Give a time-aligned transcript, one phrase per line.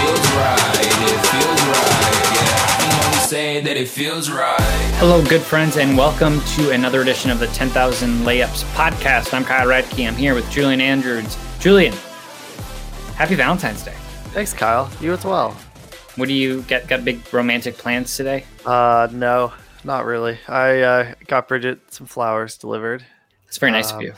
[0.00, 2.82] me saying that it feels right, it feels right, it feels right, yeah.
[2.82, 4.60] You know me saying that it feels right.
[4.98, 9.34] Hello, good friends, and welcome to another edition of the 10,000 Layups podcast.
[9.34, 10.06] I'm Kyle Radke.
[10.06, 11.36] I'm here with Julian Andrews.
[11.58, 11.92] Julian,
[13.16, 13.94] happy Valentine's Day.
[14.32, 14.90] Thanks, Kyle.
[15.00, 15.52] You as well.
[16.16, 16.86] What do you get?
[16.88, 18.44] Got big romantic plans today?
[18.64, 19.52] Uh, no,
[19.84, 20.38] not really.
[20.48, 23.04] I uh, got Bridget some flowers delivered.
[23.48, 24.14] It's very nice of Um, you.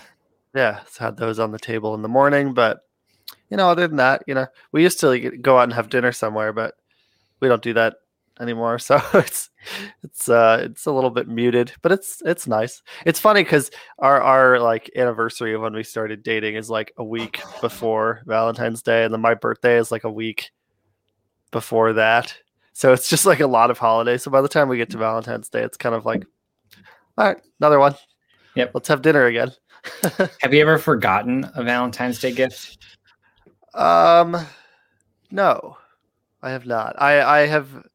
[0.54, 2.80] Yeah, so had those on the table in the morning, but
[3.52, 5.90] you know, other than that, you know, we used to like, go out and have
[5.90, 6.74] dinner somewhere, but
[7.40, 7.96] we don't do that
[8.40, 8.78] anymore.
[8.78, 9.50] So it's
[10.02, 12.82] it's uh it's a little bit muted, but it's it's nice.
[13.04, 17.04] It's funny because our our like anniversary of when we started dating is like a
[17.04, 20.50] week before Valentine's Day, and then my birthday is like a week
[21.50, 22.34] before that.
[22.72, 24.22] So it's just like a lot of holidays.
[24.22, 26.24] So by the time we get to Valentine's Day, it's kind of like,
[27.18, 27.96] all right, another one.
[28.54, 28.70] Yep.
[28.72, 29.52] Let's have dinner again.
[30.40, 32.78] Have you ever forgotten a Valentine's Day gift?
[33.74, 34.36] Um,
[35.30, 35.76] no,
[36.42, 37.00] I have not.
[37.00, 37.86] I I have.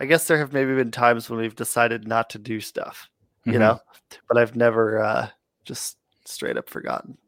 [0.00, 3.08] I guess there have maybe been times when we've decided not to do stuff,
[3.44, 3.58] you Mhm.
[3.58, 3.80] know,
[4.28, 5.28] but I've never uh,
[5.64, 7.18] just straight up forgotten.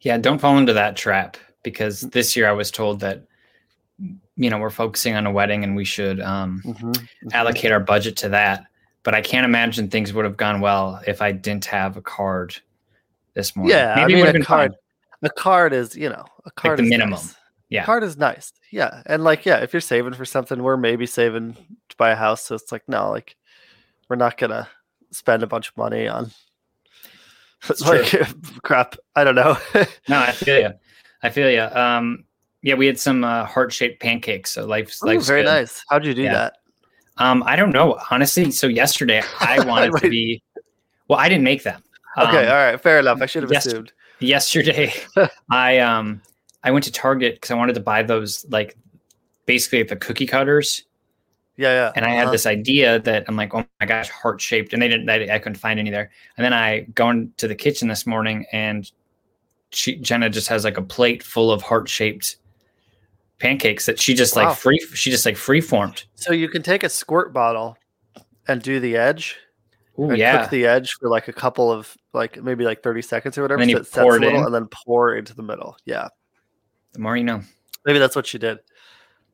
[0.00, 3.22] Yeah, don't fall into that trap because this year I was told that
[4.36, 7.28] you know we're focusing on a wedding and we should um, Mm-hmm.
[7.32, 8.64] allocate our budget to that.
[9.02, 12.56] But I can't imagine things would have gone well if I didn't have a card
[13.34, 13.76] this morning.
[13.76, 14.74] Yeah, I it mean, a card-.
[15.22, 17.10] A card is, you know, a card the is minimum.
[17.12, 17.34] nice.
[17.68, 17.84] Yeah.
[17.84, 18.52] card is nice.
[18.70, 21.54] Yeah, and like, yeah, if you're saving for something, we're maybe saving
[21.88, 22.42] to buy a house.
[22.44, 23.36] So it's like, no, like,
[24.08, 24.68] we're not gonna
[25.10, 26.30] spend a bunch of money on
[27.68, 28.12] It's like
[28.62, 28.96] crap.
[29.16, 29.56] I don't know.
[30.08, 30.70] No, I feel you.
[31.22, 31.62] I feel you.
[31.62, 32.24] Um,
[32.62, 34.50] yeah, we had some uh, heart-shaped pancakes.
[34.52, 35.46] So life's Ooh, life's very good.
[35.50, 35.84] nice.
[35.90, 36.32] How'd you do Yeah.
[36.34, 36.52] that?
[37.18, 38.50] Um, I don't know, honestly.
[38.52, 40.42] So yesterday I wanted to be.
[41.08, 41.82] Well, I didn't make them.
[42.18, 43.20] Okay, Um, all right, fair enough.
[43.22, 43.92] I should have yes- assumed.
[44.20, 44.92] yesterday
[45.50, 46.20] I um
[46.66, 48.76] I went to Target because I wanted to buy those like
[49.46, 50.82] basically the cookie cutters,
[51.56, 51.92] Yeah, yeah.
[51.94, 52.32] and I had uh-huh.
[52.32, 55.08] this idea that I'm like, oh my gosh, heart shaped, and they didn't.
[55.08, 56.10] I, I couldn't find any there.
[56.36, 58.90] And then I go into the kitchen this morning, and
[59.70, 62.36] she Jenna just has like a plate full of heart shaped
[63.38, 64.48] pancakes that she just Wow.
[64.48, 64.78] like free.
[64.94, 66.04] She just like free formed.
[66.16, 67.76] So you can take a squirt bottle
[68.48, 69.36] and do the edge
[69.98, 73.02] Oh and yeah, cook the edge for like a couple of like maybe like 30
[73.02, 73.60] seconds or whatever.
[73.60, 74.44] then so it sets a little in.
[74.46, 75.76] and then pour into the middle.
[75.84, 76.08] Yeah.
[76.96, 77.42] The more you know.
[77.84, 78.58] Maybe that's what she did.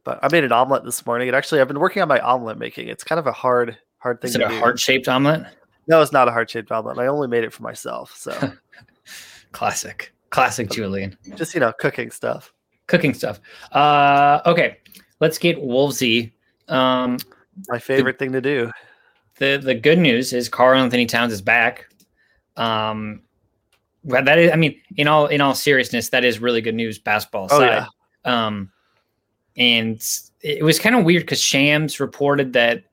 [0.05, 1.29] But I made an omelet this morning.
[1.29, 2.89] And actually I've been working on my omelet making.
[2.89, 5.47] It's kind of a hard, hard thing Is it a heart shaped omelet?
[5.87, 6.99] no, it's not a heart shaped omelet.
[6.99, 8.15] I only made it for myself.
[8.17, 8.53] So
[9.53, 11.17] Classic, classic Julian.
[11.37, 12.53] just, you know, cooking stuff.
[12.87, 13.39] Cooking stuff.
[13.71, 14.79] Uh, okay,
[15.21, 16.33] let's get Wolvesy.
[16.69, 17.19] Um,
[17.69, 18.71] My favorite thing to do.
[19.39, 21.87] the the good news is Karl-Anthony Towns is back.
[22.57, 23.23] Um,
[24.05, 26.99] well, that is, I mean, in all in all seriousness, that is really good news.
[26.99, 27.87] Basketball Oh, aside,
[28.25, 28.71] um,
[29.57, 30.03] and
[30.41, 32.85] it was kind of weird because Shams reported that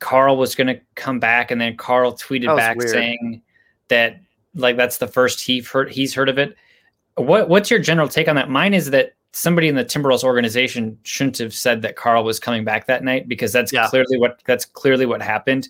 [0.00, 2.90] Karl was going to come back, and then Karl tweeted back weird.
[2.90, 3.42] saying
[3.88, 4.20] that
[4.54, 6.56] like that's the first he's heard he's heard of it.
[7.16, 8.50] What what's your general take on that?
[8.50, 12.64] Mine is that somebody in the Timberwolves organization shouldn't have said that Karl was coming
[12.64, 13.88] back that night because that's Yeah.
[13.88, 15.68] clearly what that's clearly what happened.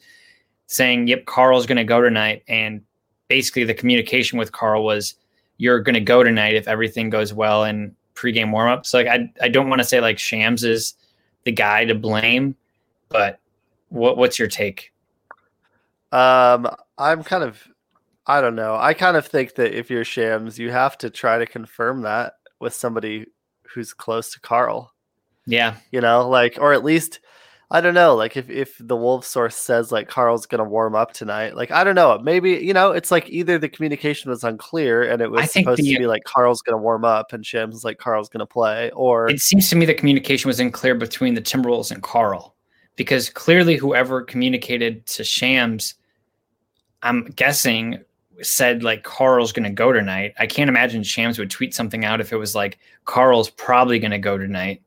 [0.66, 2.82] Saying, "Yep, Karl's going to go tonight," and
[3.28, 5.14] basically the communication with Karl was,
[5.58, 9.32] "You're going to go tonight if everything goes well in pregame warmup." So like, I
[9.42, 10.94] I don't want to say like Shams is
[11.44, 12.56] the guy to blame,
[13.08, 13.38] but
[13.88, 14.92] what what's your take?
[16.12, 17.66] Um, I'm kind of,
[18.26, 18.76] I don't know.
[18.76, 22.34] I kind of think that if you're Shams, you have to try to confirm that
[22.60, 23.26] with somebody
[23.62, 24.92] who's close to Karl.
[25.46, 27.20] Yeah, You know, like, or at least,
[27.74, 28.14] I don't know.
[28.14, 31.82] Like, if if the Wolf source says like Karl's gonna warm up tonight, like, I
[31.82, 32.18] don't know.
[32.22, 35.92] Maybe you know, it's like either the communication was unclear and it was supposed the-
[35.92, 39.40] to be like Karl's gonna warm up and Shams like Karl's gonna play, or it
[39.40, 42.54] seems to me the communication was unclear between the Timberwolves and Karl
[42.94, 45.94] because clearly whoever communicated to Shams,
[47.02, 48.04] I'm guessing,
[48.40, 50.34] said like Karl's going to go tonight.
[50.38, 54.12] I can't imagine Shams would tweet something out if it was like Karl's probably going
[54.12, 54.80] to go tonight.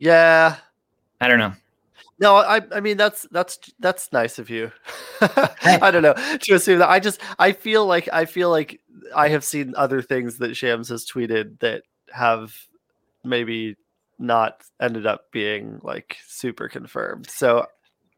[0.00, 0.56] yeah.
[1.20, 1.52] I don't know.
[2.20, 4.72] No, I I mean that's that's that's nice of you.
[5.20, 6.88] I don't know to assume that.
[6.90, 8.80] I just I feel like I feel like
[9.14, 11.82] I have seen other things that Shams has tweeted that
[12.12, 12.54] have
[13.24, 13.76] maybe
[14.18, 17.30] not ended up being like super confirmed.
[17.30, 17.66] So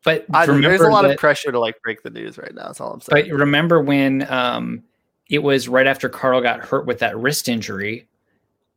[0.04, 2.66] But I, there's a lot that- of pressure to like break the news right now.
[2.68, 3.28] That's all I'm saying.
[3.28, 4.82] But remember when um,
[5.28, 8.08] it was right after Karl got hurt with that wrist injury,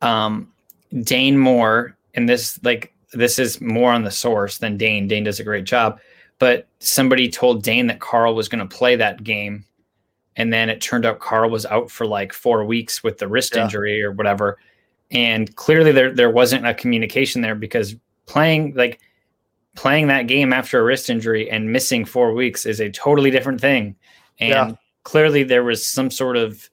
[0.02, 0.52] um,
[1.02, 5.08] Dane Moore, and this like this is more on the source than Dane.
[5.08, 6.00] Dane does a great job,
[6.40, 9.66] but somebody told Dane that Karl was going to play that game,
[10.36, 13.56] and then it turned out Karl was out for like four weeks with the wrist
[13.56, 13.64] Yeah.
[13.64, 14.58] injury or whatever,
[15.12, 17.96] and clearly there there wasn't a communication there because
[18.26, 19.00] playing like
[19.76, 23.60] playing that game after a wrist injury and missing four weeks is a totally different
[23.60, 23.96] thing.
[24.40, 24.72] And Yeah.
[25.04, 26.70] clearly there was some sort of,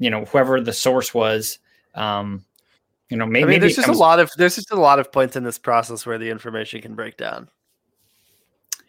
[0.00, 1.60] you know, whoever the source was,
[1.94, 2.44] um,
[3.08, 4.98] you know, maybe, I mean, there's just comes- a lot of there's just a lot
[4.98, 7.48] of points in this process where the information can break down.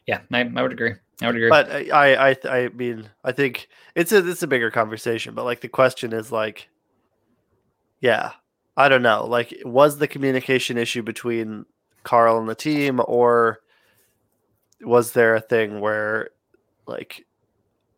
[0.07, 0.95] yeah, I, I would agree.
[1.21, 1.49] I would agree.
[1.49, 5.33] But I, I, I, I mean, I think it's a it's a bigger conversation.
[5.33, 6.69] But like the question is like,
[7.99, 8.31] yeah,
[8.75, 9.25] I don't know.
[9.25, 11.65] Like, was the communication issue between
[12.03, 13.59] Karl and the team, or
[14.81, 16.29] was there a thing where
[16.85, 17.25] like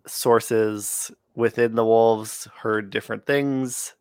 [0.07, 3.94] sources within the Wolves heard different things,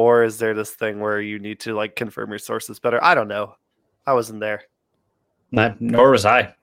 [0.00, 3.02] or is there this thing where you need to like confirm your sources better?
[3.04, 3.56] I don't know.
[4.06, 4.62] I wasn't there.
[5.52, 6.54] Not, nor was I.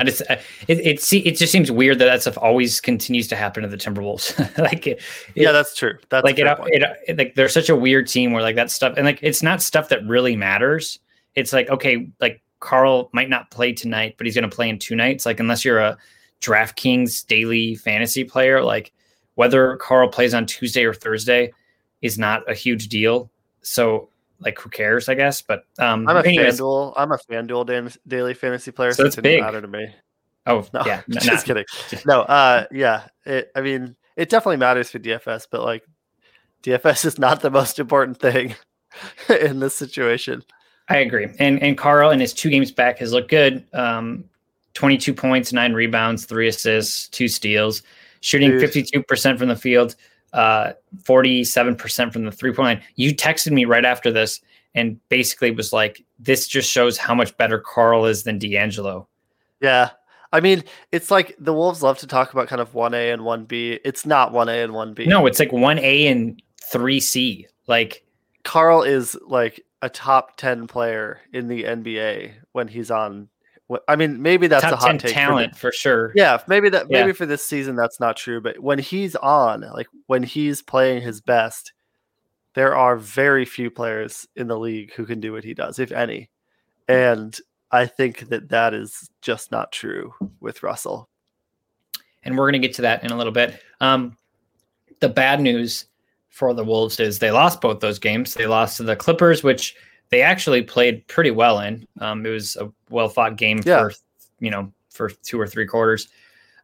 [0.00, 3.28] I just, I- it, it, see, it just seems weird that that stuff always continues
[3.28, 4.58] to happen to the Timberwolves.
[4.58, 5.00] like, it,
[5.34, 5.98] Yeah, that's true.
[6.08, 8.94] That's like it, it, it like they're such a weird team where like that stuff
[8.96, 10.98] and like it's not stuff that really matters
[11.38, 14.78] it's like okay like karl might not play tonight but he's going to play in
[14.78, 15.96] two nights like unless you're a
[16.40, 18.92] draftkings daily fantasy player like
[19.36, 21.50] whether karl plays on tuesday or thursday
[22.02, 23.30] is not a huge deal
[23.62, 24.08] so
[24.40, 26.92] like who cares i guess but um I'm a anyways, FanDuel.
[26.96, 29.40] I'm a FanDuel daily fantasy player, So so, it's it big.
[29.40, 29.88] matter to me.
[30.46, 31.64] oh No, yeah n- just not- kidding.
[32.06, 33.08] No, uh, yeah.
[33.26, 35.84] It, I mean, it definitely matters for DFS, but like,
[36.62, 38.54] DFS is not the most important thing
[39.40, 40.42] in this situation.
[40.88, 41.28] I agree.
[41.38, 43.64] And and Karl in his two games back has looked good.
[43.74, 44.24] Um,
[44.74, 47.82] 22 points, nine rebounds, three assists, two steals,
[48.20, 48.70] shooting Dude.
[48.70, 49.96] 52% from the field,
[50.32, 50.72] uh,
[51.02, 52.82] 47% from the three point line.
[52.96, 54.40] You texted me right after this
[54.74, 59.08] and basically was like, this just shows how much better Karl is than D'Angelo.
[59.60, 59.90] Yeah.
[60.32, 63.80] I mean, it's like the Wolves love to talk about kind of 1A and 1B.
[63.84, 65.06] It's not 1A and 1B.
[65.06, 67.46] No, it's like 1A and 3C.
[67.66, 68.04] Like,
[68.44, 73.28] Karl is like a top 10 player in the NBA when he's on.
[73.86, 75.00] I mean, maybe that's a hot 10 take.
[75.02, 76.12] for the- talent for sure.
[76.14, 77.00] Yeah, maybe that Yeah.
[77.02, 81.02] maybe for this season that's not true, but when he's on, like when he's playing
[81.02, 81.72] his best,
[82.54, 85.92] there are very few players in the league who can do what he does, if
[85.92, 86.30] any.
[86.88, 87.38] And
[87.70, 91.08] I think that that is just not true with Russell.
[92.24, 93.62] and we're going to get to that in a little bit.
[93.80, 94.16] Um,
[95.00, 95.86] the bad news
[96.30, 98.34] for the Wolves is they lost both those games.
[98.34, 99.76] They lost to the Clippers, which
[100.10, 101.86] they actually played pretty well in.
[102.00, 103.80] Um, it was a well fought game Yeah.
[103.80, 103.92] for
[104.40, 106.08] you know for two or three quarters.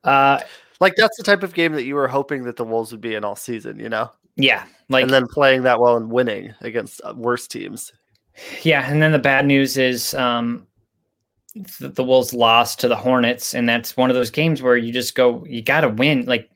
[0.03, 0.41] Uh,
[0.81, 3.15] Like that's the type of game that you were hoping that the Wolves would be
[3.15, 7.01] in all season, you know, yeah, like and then playing that well and winning against
[7.05, 7.93] uh, worse teams.
[8.63, 10.67] yeah, and then the bad news is um,
[11.79, 14.93] the, the Wolves lost to the Hornets, and that's one of those games where you
[14.93, 16.25] just go, you got to win.
[16.27, 16.51] Like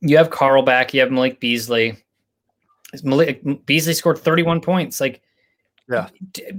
[0.00, 1.96] you have Carl back, you have Malik Beasley.
[3.04, 5.00] Malik Beasley scored 31 points.
[5.00, 5.20] Like,
[5.88, 6.08] Yeah.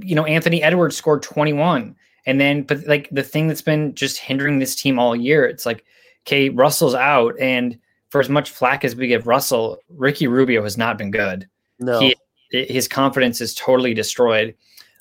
[0.02, 1.96] you know, Anthony Edwards scored 21.
[2.26, 5.66] And then, but like the thing that's been just hindering this team all year, it's
[5.66, 5.86] like,
[6.26, 7.36] okay, Russell's out.
[7.40, 7.78] And
[8.10, 11.48] for as much flack as we give Russell, Ricky Rubio has not been good
[11.80, 12.16] No, he
[12.52, 14.56] his confidence is totally destroyed.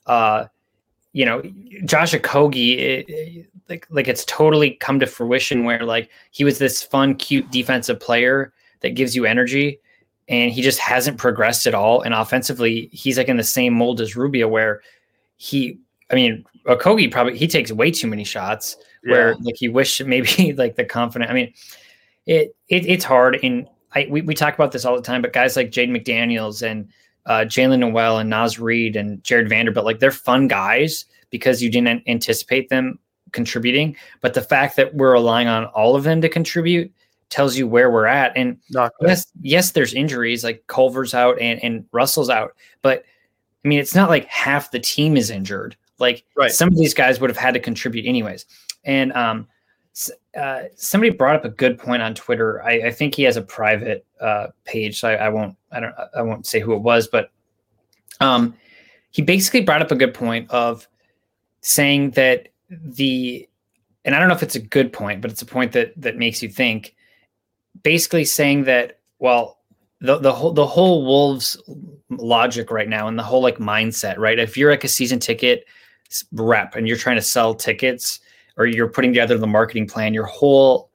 [0.06, 0.46] Uh,
[1.12, 1.40] you know,
[1.84, 6.58] Josh Okogie, it, it- like like it's totally come to fruition where like he was
[6.58, 9.80] this fun, cute defensive player that gives you energy,
[10.28, 12.02] and he just hasn't progressed at all.
[12.02, 14.82] And offensively, he's like in the same mold as Rubio, where
[15.36, 15.78] he,
[16.10, 20.52] I mean, Okogie probably he takes way too many shots where like you wish maybe
[20.56, 21.30] like the confident.
[21.30, 21.52] I mean,
[22.26, 25.22] it, it it's hard, and I we, we talk about this all the time.
[25.22, 26.88] But guys like Jaden McDaniels and
[27.26, 31.70] uh, Jaylen Nowell and Naz Reid and Jarred Vanderbilt, like they're fun guys because you
[31.70, 32.98] didn't anticipate them
[33.32, 33.96] contributing.
[34.20, 36.92] But the fact that we're relying on all of them to contribute
[37.28, 38.32] tells you where we're at.
[38.36, 38.58] And
[39.00, 43.04] yes, yes, there's injuries like Culver's out and, and Russell's out, but
[43.64, 45.76] I mean, it's not like half the team is injured.
[45.98, 46.52] Like Right.
[46.52, 48.46] some of these guys would have had to contribute anyways.
[48.84, 49.48] And um,
[50.38, 52.62] uh, somebody brought up a good point on Twitter.
[52.62, 55.94] I, I think he has a private uh, page, so I, I won't, I don't,
[56.14, 57.30] I won't say who it was, but
[58.20, 58.54] um,
[59.10, 60.86] he basically brought up a good point of
[61.62, 63.48] saying that the,
[64.04, 66.16] and I don't know if it's a good point, but it's a point that that
[66.16, 66.94] makes you think.
[67.82, 69.58] Basically, saying that well,
[70.00, 71.60] the the whole the whole Wolves
[72.10, 74.38] logic right now and the whole like mindset, right?
[74.38, 75.64] If you're like a season ticket
[76.32, 78.20] rep and you're trying to sell tickets
[78.56, 80.90] or you're putting together the marketing plan, your whole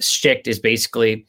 [0.00, 1.26] shtick is basically,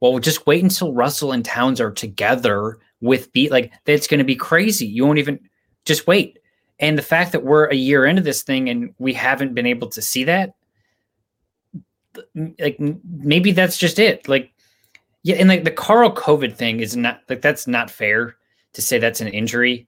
[0.00, 4.24] well, just wait until Russell and Towns are together with beat like that's going to
[4.24, 4.86] be crazy.
[4.86, 5.38] You won't even
[5.84, 6.38] just wait.
[6.78, 9.88] And the fact that we're a year into this thing and we haven't been able
[9.88, 10.54] to see that,
[12.58, 14.28] like maybe that's just it.
[14.28, 14.52] Like,
[15.22, 18.36] yeah, and like the Karl COVID thing is not like that's not fair
[18.74, 19.86] to say that's an injury.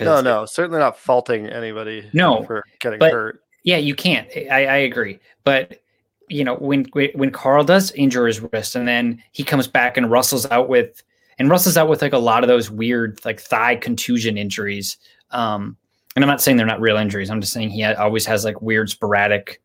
[0.00, 2.08] No, no, certainly not faulting anybody.
[2.12, 3.40] No, for getting but, hurt.
[3.62, 4.28] Yeah, you can't.
[4.50, 5.80] I, I agree, but
[6.28, 10.10] you know when when Karl does injure his wrist and then he comes back and
[10.10, 11.02] Russell's out with
[11.38, 14.96] and Russell's out with like a lot of those weird like thigh contusion injuries.
[15.30, 15.76] Um,
[16.14, 17.30] and I'm not saying they're not real injuries.
[17.30, 19.60] I'm just saying he always has like weird sporadic,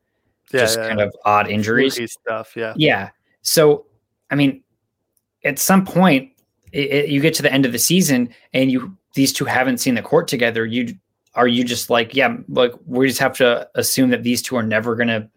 [0.52, 1.06] Yeah, just yeah, kind yeah.
[1.06, 1.96] of odd injuries.
[1.96, 2.54] Fluky stuff.
[2.56, 2.74] Yeah.
[2.76, 3.10] Yeah.
[3.42, 3.86] So,
[4.32, 4.64] I mean,
[5.44, 6.32] at some point,
[6.72, 9.80] it, it- you get to the end of the season and you these two haven't
[9.80, 10.66] seen the court together.
[10.66, 10.96] You
[11.36, 14.64] are you just like, yeah, like we just have to assume that these two are
[14.64, 15.30] never going to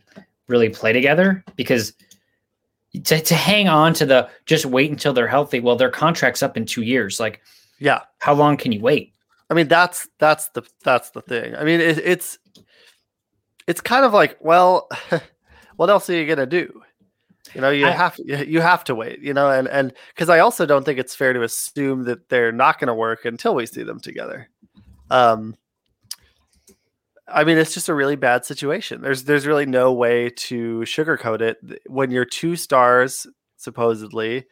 [0.49, 1.92] really play together because
[3.04, 5.61] to, to hang on to the just wait until they're healthy.
[5.61, 7.19] Well, their contract's up in two years.
[7.21, 7.40] Like,
[7.78, 8.00] Yeah.
[8.19, 9.14] how long can you wait?
[9.50, 11.54] I mean, that's that's the that's the thing.
[11.57, 12.38] I mean, it, it's
[13.66, 14.88] it's kind of like, well,
[15.76, 16.83] what else are you gonna do?
[17.54, 19.21] You know, you I- have you have to wait.
[19.21, 22.52] You know, and and because I also don't think it's fair to assume that they're
[22.52, 24.49] not going to work until we see them together.
[25.11, 25.57] Um,
[27.28, 29.00] I mean, it's just a really bad situation.
[29.00, 31.59] There's there's really no way to sugarcoat it.
[31.87, 33.26] When your two stars
[33.57, 34.45] supposedly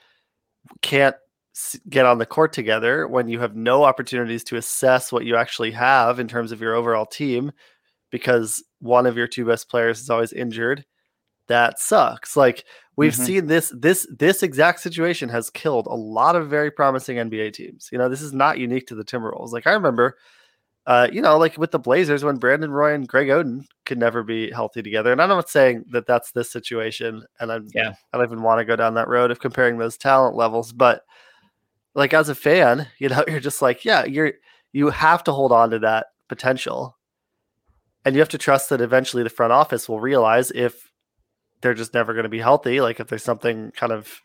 [0.82, 1.16] can't
[1.54, 5.36] s- get on the court together, when you have no opportunities to assess what you
[5.36, 7.52] actually have in terms of your overall team,
[8.10, 10.84] because one of your two best players is always injured,
[11.46, 12.36] that sucks.
[12.36, 12.64] Like
[12.96, 13.26] we've Mhm.
[13.26, 17.88] seen this this this exact situation has killed a lot of very promising NBA teams.
[17.92, 19.52] You know, this is not unique to the Timberwolves.
[19.52, 20.16] Like I remember
[20.86, 24.22] uh, you know, like with the Blazers when Brandon Roy and Greg Oden could never
[24.22, 25.12] be healthy together.
[25.12, 27.92] And I'm not saying that that's this situation, and I'm Yeah.
[28.12, 31.02] I don't even want to go down that road of comparing those talent levels, but
[31.94, 34.32] like as a fan, you know, you're just like, yeah, you're
[34.72, 36.96] you have to hold on to that potential,
[38.04, 40.90] and you have to trust that eventually the front office will realize if
[41.60, 44.20] they're just never going to be healthy, like if there's something kind of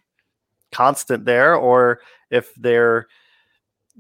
[0.72, 3.08] constant there, or if they're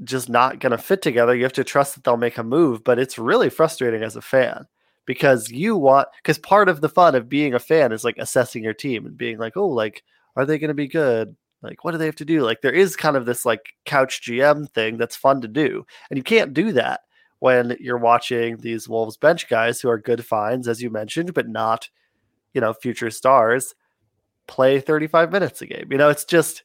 [0.03, 2.83] just not going to fit together, you have to trust that they'll make a move.
[2.83, 4.65] But it's really frustrating as a fan
[5.05, 8.63] because you want, because part of the fun of being a fan is like assessing
[8.63, 10.03] your team and being like, oh, like,
[10.35, 11.35] are they going to be good?
[11.61, 12.41] Like, what do they have to do?
[12.41, 15.85] Like, there is kind of this like couch GM thing that's fun to do.
[16.09, 17.01] And you can't do that
[17.45, 21.47] when you're watching these Wolves bench guys who are good finds, as you mentioned, but
[21.47, 21.87] not,
[22.55, 23.75] you know, future stars
[24.47, 25.85] play 35 minutes a game.
[25.91, 26.63] You know, it's just,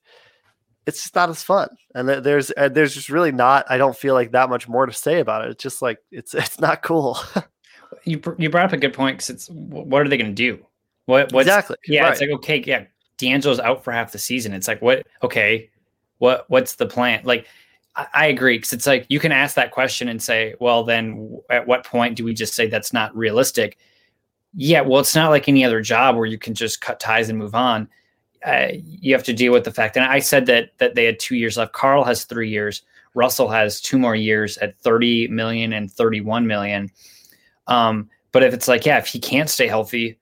[0.87, 1.69] it's just not as fun.
[1.95, 3.67] And there's there's just really not.
[3.69, 5.51] I don't feel like that much more to say about it.
[5.51, 7.19] It's just like it's it's not cool.
[8.05, 10.65] You you brought up a good point because it's what are they going to do?
[11.07, 11.77] What what's, exactly.
[11.87, 12.13] Yeah, right.
[12.13, 12.85] it's like okay, yeah,
[13.19, 14.55] D'Angelo's out for half the season.
[14.55, 15.05] It's like what?
[15.25, 15.69] Okay,
[16.19, 17.21] what what's the plan?
[17.25, 17.49] Like,
[17.97, 21.67] I, agree because it's like you can ask that question and say, well, then at
[21.67, 23.79] what point do we just say that's not realistic?
[24.55, 27.39] Yeah, well, it's not like any other job where you can just cut ties and
[27.39, 27.89] move on.
[28.45, 29.97] Uh, you have to deal with the fact.
[29.97, 31.73] And I said that that they had two years left.
[31.73, 32.83] Karl has three years.
[33.15, 36.91] Russell has two more years at 30 million and 31 million.
[37.67, 40.19] Um, but if it's like, yeah, if he can't stay healthy,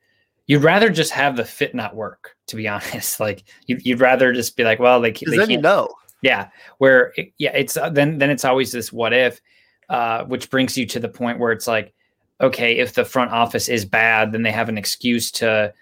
[0.46, 3.20] you'd rather just have the fit not work, to be honest.
[3.20, 5.62] Like you'd, you'd rather just be like, well, they, they then you can't.
[5.62, 5.94] know.
[6.22, 6.48] Yeah.
[6.78, 9.40] Where, it- yeah, it's uh, then, then it's always this what if,
[9.88, 11.92] uh, which brings you to the point where it's like,
[12.40, 15.72] okay, if the front office is bad, then they have an excuse to,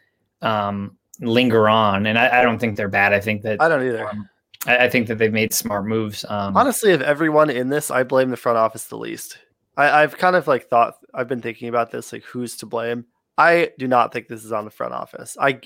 [0.43, 2.07] um, linger on.
[2.07, 3.13] And I, I don't think they're bad.
[3.13, 4.09] I think that, I don't either.
[4.09, 4.29] um,
[4.67, 6.25] I, I think that they've made smart moves.
[6.29, 9.39] Um, Honestly, of everyone in this, I blame the front office the least.
[9.77, 13.05] I, I've kind of like thought I've been thinking about this, like who's to blame.
[13.39, 15.37] I do not think this is on the front office.
[15.41, 15.61] I,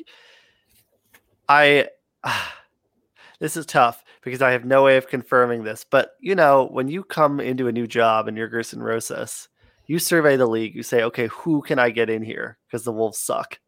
[1.49, 1.89] I,
[3.41, 5.85] this is tough because I have no way of confirming this.
[5.91, 9.49] But you know, when you come into a new job and you're Gersson Rosas,
[9.87, 10.75] you survey the league.
[10.75, 13.59] You say, okay, who can I get in here because the Wolves suck.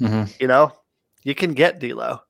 [0.00, 0.32] mhm.
[0.40, 0.72] You know,
[1.22, 2.20] you can get D'Lo.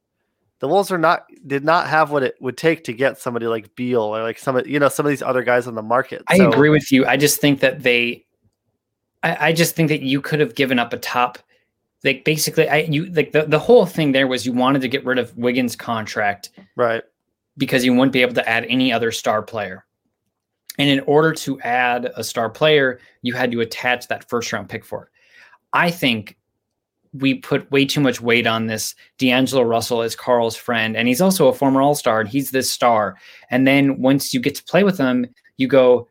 [0.60, 3.74] The Wolves are not did not have what it would take to get somebody like
[3.74, 6.22] Beal or like some of you know some of these other guys on the market.
[6.28, 7.04] I So- agree with you.
[7.04, 8.24] I just think that they,
[9.22, 11.38] I, I just think that you could have given up a top,
[12.04, 15.04] like basically, I you like the the whole thing there was you wanted to get
[15.04, 17.02] rid of Wiggins' contract right.
[17.56, 19.86] because you wouldn't be able to add any other star player,
[20.78, 24.68] and in order to add a star player, you had to attach that first round
[24.68, 25.08] pick for it.
[25.72, 26.36] I think
[27.14, 31.22] we put way too much weight on this D'Angelo Russell as Karl's friend, and he's
[31.22, 33.16] also a former All Star, and he's this star.
[33.50, 36.06] And then once you get to play with him, you go,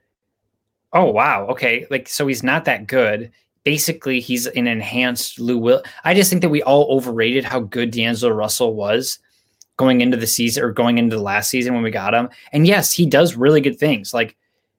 [0.91, 3.31] "Oh wow, okay, like so he's not that good."
[3.63, 5.81] Basically, he's an enhanced Lou Will.
[6.03, 9.19] I just think that we all overrated how good D'Angelo Russell was
[9.77, 12.29] going into the season or going into the last season when we got him.
[12.51, 14.13] And yes, he does really good things.
[14.13, 14.35] Like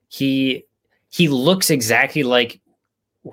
[0.07, 0.65] he
[1.09, 2.61] he looks exactly like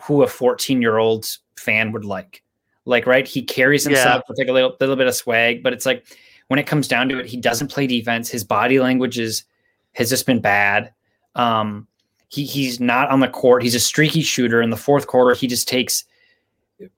[0.03, 2.43] who a 14 year old fan would like.
[2.85, 3.29] Like, right?
[3.29, 6.05] He carries himself with like a little, little bit of swag, but it's like
[6.49, 8.29] when it comes down to it, he doesn't play defense.
[8.29, 9.45] His body language is
[9.93, 10.93] has just been bad.
[11.35, 11.87] Um,
[12.33, 13.63] he he's not on the court.
[13.63, 14.63] He's a streaky shooter.
[14.63, 16.05] In the fourth quarter, he just takes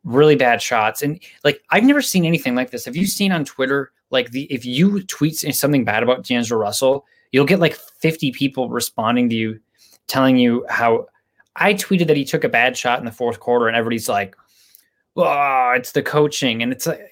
[0.04, 1.02] really bad shots.
[1.02, 2.84] And like I've never seen anything like this.
[2.84, 7.04] Have you seen on Twitter like the if you tweet something bad about D'Angelo Russell,
[7.32, 9.60] you'll get like 50 people responding to you,
[10.06, 11.08] telling you how
[11.56, 14.36] I tweeted that he took a bad shot in the fourth quarter, and everybody's like,
[15.16, 17.10] "Oh, it's the coaching," and it's like,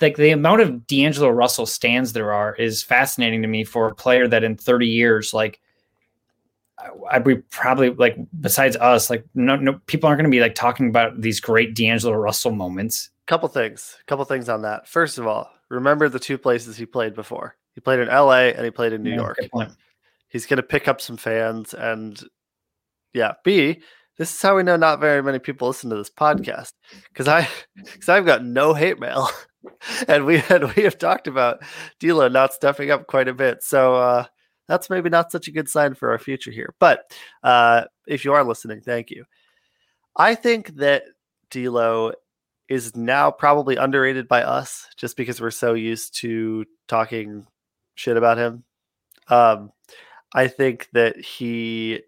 [0.00, 3.94] like the amount of D'Angelo Russell stands there are is fascinating to me for a
[3.94, 5.60] player that in 30 years, like,
[7.10, 10.54] I we probably like besides us, like no, no people aren't going to be like
[10.54, 13.10] talking about these great D'Angelo Russell moments.
[13.26, 14.88] Couple things, couple things on that.
[14.88, 17.56] First of all, remember the two places he played before.
[17.74, 19.38] He played in LA and he played in New yeah, York.
[20.28, 22.20] He's going to pick up some fans and
[23.12, 23.34] yeah.
[23.44, 23.80] B,
[24.20, 26.72] this is how we know not very many people listen to this podcast
[27.08, 27.48] because I
[27.84, 29.30] because I've got no hate mail,
[30.08, 31.62] and we had we have talked about
[32.00, 33.62] D'Lo not stepping up quite a bit.
[33.62, 34.26] So uh,
[34.70, 36.74] that's maybe not such a good sign for our future here.
[36.78, 37.12] But
[37.42, 39.24] uh, if you are listening, thank you.
[40.16, 41.02] I think that
[41.50, 42.12] D'Lo
[42.68, 47.48] is now probably underrated by us just because we're so used to talking
[47.96, 48.62] shit about him.
[49.26, 49.72] Um,
[50.32, 52.02] I think that he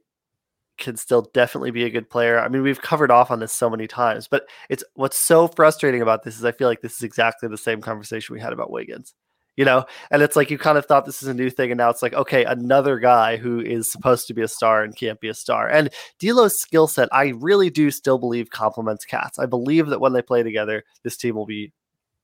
[0.79, 2.39] can still definitely be a good player.
[2.39, 6.01] I mean, we've covered off on this so many times, but it's what's so frustrating
[6.01, 8.71] about this is I feel like this is exactly the same conversation we had about
[8.71, 9.15] Wiggins.
[9.57, 11.79] You know, and it's like you kind of thought this is a new thing, and
[11.79, 15.21] now it's like, okay, another guy who is supposed to be a star and can't
[15.21, 15.69] be a star.
[15.69, 15.91] And
[16.21, 19.39] D'Lo's skill set, I really do still believe complements KAT's.
[19.39, 21.71] I believe that when they play together, this team will be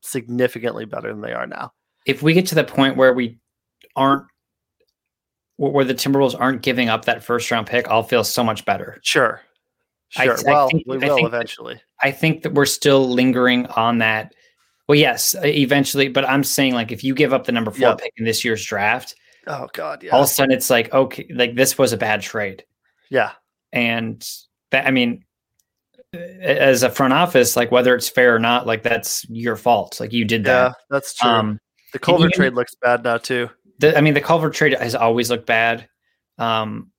[0.01, 1.73] significantly better than they are now.
[2.07, 3.39] If we get to the point where we
[3.95, 4.25] aren't
[5.59, 8.99] where the Timberwolves aren't giving up that first round pick, I'll feel so much better.
[9.03, 9.43] Sure.
[10.11, 10.39] Sure.
[10.39, 11.75] I, well, I think, we will eventually.
[11.75, 14.35] That, I think that we're still lingering on that.
[14.89, 17.99] Well, yes, eventually, but I'm saying like if you give up the number four yep.
[17.99, 19.15] pick in this year's draft,
[19.47, 20.13] oh god, yeah.
[20.13, 22.65] All of a sudden it's like okay, like this was a bad trade.
[23.11, 23.33] Yeah.
[23.73, 24.27] And
[24.71, 25.25] that I mean
[26.41, 30.01] as a front office, like whether it's fair or not, like that's your fault.
[30.01, 30.69] Like you did that.
[30.69, 31.31] Yeah, that's true.
[31.31, 31.61] Um,
[31.93, 35.31] the Culver trade looks bad now too the, I mean, the Culver trade has always
[35.31, 35.89] looked bad.
[36.37, 36.91] Um,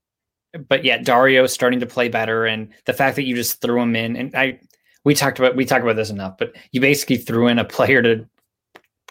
[0.68, 3.96] but yeah, Dario starting to play better, and the fact that you just threw him
[3.96, 4.60] in, and I,
[5.06, 8.02] we talked about we talked about this enough, but you basically threw in a player
[8.02, 8.28] to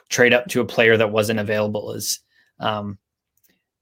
[0.09, 2.20] trade up to a player that wasn't available is
[2.61, 2.98] um,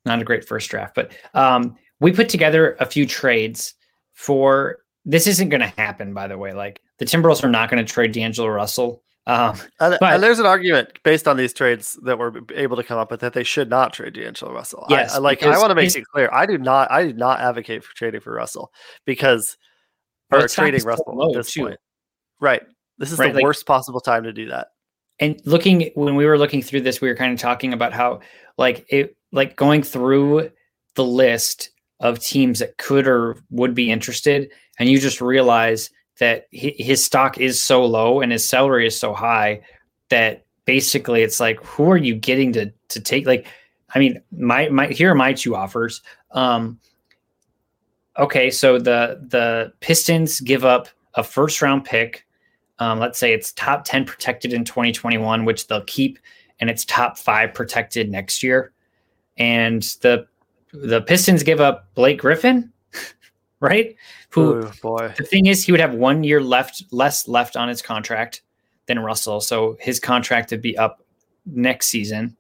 [0.04, 0.94] not a great first draft.
[0.94, 3.74] But um, we put together a few trades
[4.12, 5.26] for this.
[5.26, 6.52] Isn't going to happen, by the way.
[6.52, 9.02] Like the Timberwolves are not going to trade D'Angelo Russell.
[9.28, 12.84] Um, and, but, and, there's an argument based on these trades that we're able to
[12.84, 14.86] come up with that they should not trade D'Angelo Russell.
[14.88, 15.42] Yes, I, I like.
[15.42, 16.30] I want to make it clear.
[16.32, 16.90] I do not.
[16.92, 18.72] I do not advocate for trading for Russell
[19.04, 19.56] because
[20.30, 21.62] or trading Russell at this too.
[21.62, 21.80] point.
[22.40, 22.62] Right.
[22.98, 24.68] This is right, the like, worst possible time to do that.
[25.18, 28.20] And looking when we were looking through this, we were kind of talking about how
[28.58, 30.50] like it like going through
[30.94, 31.70] the list
[32.00, 37.38] of teams that could or would be interested, and you just realize that his stock
[37.38, 39.60] is so low and his salary is so high
[40.08, 43.46] that basically it's like who are you getting to to take like
[43.94, 46.78] i mean my my here are my two offers um
[48.18, 52.25] okay so the the pistons give up a first round pick
[52.78, 56.18] um let's say it's top 10 protected in 2021 which they'll keep
[56.60, 58.72] and it's top 5 protected next year
[59.36, 60.26] and the
[60.72, 62.72] the pistons give up blake griffin
[63.60, 63.96] right?
[64.30, 65.12] Who Ooh, boy.
[65.16, 68.42] The thing is, he would have one year left, less left on his contract
[68.86, 71.02] than Russell, so his contract would be up
[71.44, 72.36] next season.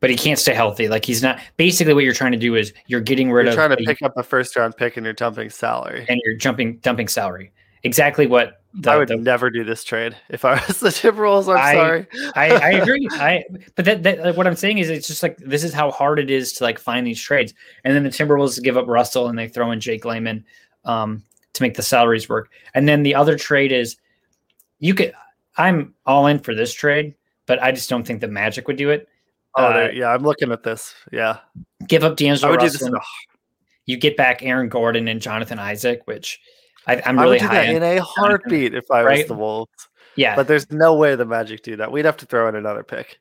[0.00, 0.86] But he can't stay healthy.
[0.86, 1.40] Like he's not.
[1.56, 3.56] Basically, what you're trying to do is you're getting rid you're of.
[3.56, 6.06] Trying to pick up a first round pick and you're dumping salary.
[6.08, 7.52] And you're jumping dumping salary.
[7.82, 11.48] Exactly what the, I would the, never do this trade if I was the Timberwolves.
[11.48, 12.06] I'm I, sorry.
[12.34, 13.08] I, I agree.
[13.12, 15.90] I but that, that like, what I'm saying is it's just like this is how
[15.90, 17.54] hard it is to like find these trades.
[17.84, 20.44] And then the Timberwolves give up Russell and they throw in Jake Layman
[20.84, 21.22] um,
[21.54, 22.50] to make the salaries work.
[22.74, 23.96] And then the other trade is
[24.78, 25.12] you could.
[25.56, 28.90] I'm all in for this trade, but I just don't think the Magic would do
[28.90, 29.08] it.
[29.56, 30.94] Oh uh, yeah, I'm looking at this.
[31.10, 31.38] Yeah,
[31.88, 33.00] give up D'Angelo Russell.
[33.86, 36.38] You get back Aaron Gordon and Jonathan Isaac, which
[36.88, 39.18] I, am really I would do high that in a heartbeat if I right?
[39.18, 39.70] was the Wolves.
[40.16, 41.92] Yeah, But there's no way the Magic do that.
[41.92, 43.18] We'd have to throw in another pick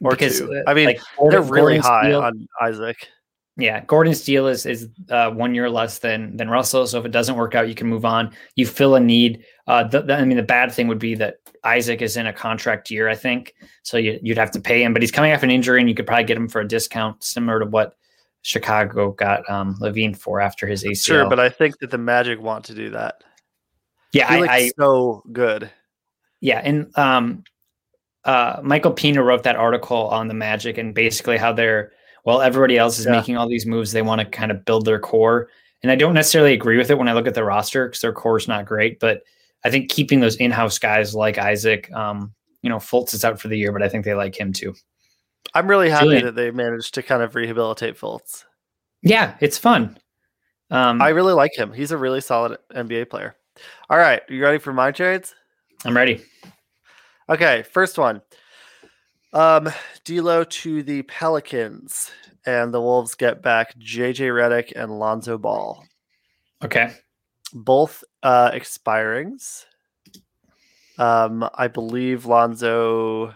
[0.00, 0.52] or because, two.
[0.54, 3.08] uh, I mean, like, they're Gordon- really Gordon high Steele- on Isaac.
[3.56, 6.86] Yeah, Gordon Steele is is uh, one year less than than Russell.
[6.86, 8.30] So if it doesn't work out, you can move on.
[8.54, 9.44] You fill a need.
[9.66, 12.32] Uh, the, the- I mean, the bad thing would be that Isaac is in a
[12.32, 13.54] contract year, I think.
[13.82, 15.94] So you, you'd have to pay him, but he's coming off an injury, and you
[15.94, 17.96] could probably get him for a discount, similar to what
[18.42, 21.04] Chicago got um, LaVine for after his ACL.
[21.04, 23.22] Sure, but I think that the Magic want to do that.
[24.12, 25.70] yeah, I, I so good.
[26.40, 27.44] yeah, and um,
[28.24, 31.92] uh, Michael Pina wrote that article on the Magic and basically how they're
[32.24, 33.12] while everybody else is Yeah.
[33.12, 35.48] making all these moves, they want to kind of build their core.
[35.82, 38.12] And I don't necessarily agree with it when I look at the roster because their
[38.12, 39.00] core is not great.
[39.00, 39.22] But
[39.64, 43.48] I think keeping those in-house guys like Isaac, um, you know, Fultz is out for
[43.48, 44.74] the year, but I think they like him too.
[45.54, 46.24] I'm really happy Julian.
[46.26, 48.44] that they managed to kind of rehabilitate Fultz.
[49.02, 49.98] Yeah, it's fun.
[50.70, 51.72] Um, I really like him.
[51.72, 53.34] He's a really solid NBA player.
[53.88, 55.34] All right, you ready for my trades?
[55.84, 56.22] I'm ready.
[57.28, 58.22] Okay, first one.
[59.32, 59.68] Um,
[60.04, 62.10] D'Lo to the Pelicans,
[62.46, 65.84] and the Wolves get back JJ Redick and Lonzo Ball,
[66.64, 66.92] Okay.
[67.52, 69.64] both uh, expirings.
[70.98, 73.34] Um, I believe Lonzo.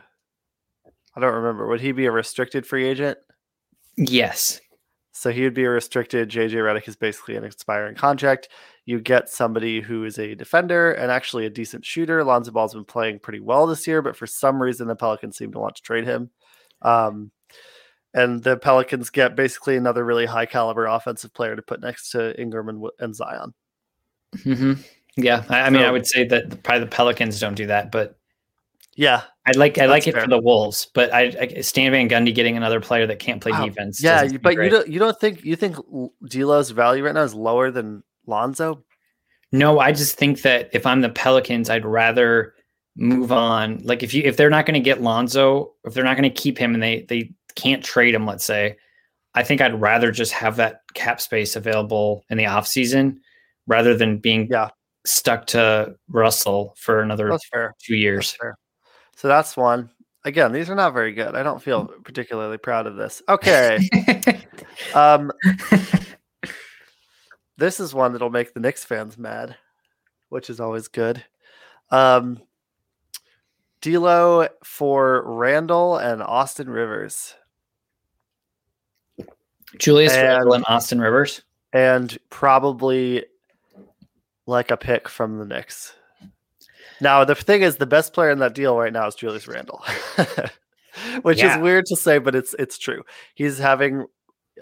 [1.16, 1.68] I don't remember.
[1.68, 3.18] Would he be a restricted free agent?
[3.96, 4.60] Yes.
[5.12, 6.28] So he would be a restricted.
[6.28, 8.48] JJ Redick is basically an expiring contract.
[8.84, 12.24] You get somebody who is a defender and actually a decent shooter.
[12.24, 15.52] Lonzo Ball's been playing pretty well this year, but for some reason the Pelicans seem
[15.52, 16.30] to want to trade him.
[16.82, 17.30] Um,
[18.12, 22.38] and the Pelicans get basically another really high caliber offensive player to put next to
[22.40, 23.54] Ingram and, and Zion.
[24.42, 24.74] hmm
[25.16, 25.44] Yeah.
[25.48, 28.18] I, I mean, I would say that probably the Pelicans don't do that, but
[28.96, 30.22] Yeah, I like I like it fair.
[30.22, 30.88] for the Wolves.
[30.94, 33.66] But I, I Stan Van Gundy getting another player that can't play Wow.
[33.66, 34.02] defense.
[34.02, 34.64] yeah, doesn't you- seem but great.
[34.66, 38.02] you don't you don't think you think L- D'Lo's value right now is lower than
[38.26, 38.84] Lonzo?
[39.52, 42.54] No, I just think that if I'm the Pelicans, I'd rather
[42.96, 43.78] move on.
[43.84, 46.42] Like if you if they're not going to get Lonzo, if they're not going to
[46.42, 48.76] keep him and they they can't trade him, let's say,
[49.34, 53.16] I think I'd rather just have that cap space available in the offseason
[53.66, 54.70] rather than being Yeah.
[55.06, 57.74] stuck to Russell for another That's fair.
[57.84, 58.36] two That's years.
[59.16, 59.90] So that's one.
[60.24, 61.34] Again, these are not very good.
[61.34, 63.22] I don't feel particularly proud of this.
[63.28, 63.88] Okay.
[64.94, 65.30] Um,
[67.56, 69.56] this is one that'll make the Knicks fans mad,
[70.30, 71.22] which is always good.
[71.90, 72.40] Um,
[73.80, 77.34] D'Lo for Randle and Austin Rivers,
[79.78, 81.42] Julius And- Randle and Austin Rivers.
[81.72, 83.24] and probably
[84.46, 85.94] like a pick from the Knicks.
[87.00, 89.82] Now the thing is, the best player in that deal right now is Julius Randle,
[91.22, 91.56] which Yeah.
[91.56, 93.02] is weird to say, but it's it's true.
[93.34, 94.06] He's having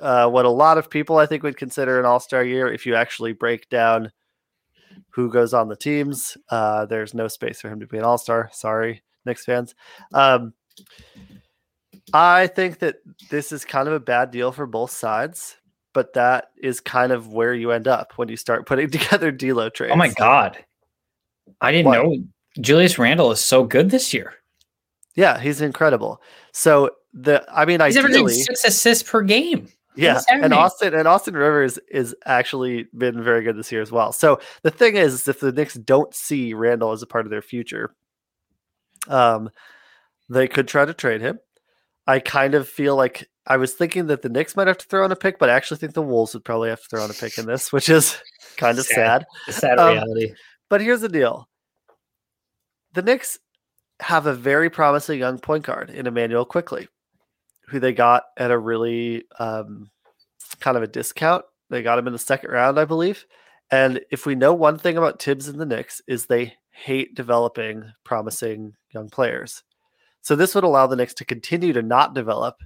[0.00, 2.86] uh, what a lot of people I think would consider an All Star year if
[2.86, 4.10] you actually break down
[5.10, 6.36] who goes on the teams.
[6.48, 8.48] Uh, there's no space for him to be an All Star.
[8.52, 9.74] Sorry, Knicks fans.
[10.14, 10.54] Um,
[12.12, 12.96] I think that
[13.30, 15.56] this is kind of a bad deal for both sides,
[15.92, 19.68] but that is kind of where you end up when you start putting together D'Lo
[19.68, 19.92] trades.
[19.92, 20.64] Oh my god.
[21.60, 22.02] I didn't What?
[22.04, 22.16] know
[22.60, 24.34] Julius Randle is so good this year.
[25.14, 26.22] Yeah, he's incredible.
[26.52, 29.68] So the I mean, I He's averaging six assists per game.
[29.94, 30.52] yeah, and?
[30.54, 34.12] Austin and Austin Rivers is actually been very good this year as well.
[34.12, 37.42] So the thing is, if the Knicks don't see Randle as a part of their
[37.42, 37.94] future,
[39.08, 39.50] um,
[40.28, 41.38] they could try to trade him.
[42.06, 45.04] I kind of feel like I was thinking that the Knicks might have to throw
[45.04, 47.10] on a pick, but I actually think the Wolves would probably have to throw on
[47.10, 48.18] a pick in this, which is
[48.56, 49.26] kind of Sad.
[49.48, 49.54] sad.
[49.54, 50.32] Sad Um, reality.
[50.72, 51.50] But here's the deal.
[52.94, 53.38] The Knicks
[54.00, 56.88] have a very promising young point guard in Immanuel Quickley,
[57.68, 59.90] who they got at a really um,
[60.60, 61.44] kind of a discount.
[61.68, 63.26] They got him in the second round, I believe.
[63.70, 67.84] And if we know one thing about Thibs and the Knicks is they hate developing
[68.02, 69.62] promising young players.
[70.22, 72.56] So this would allow the Knicks to continue to not develop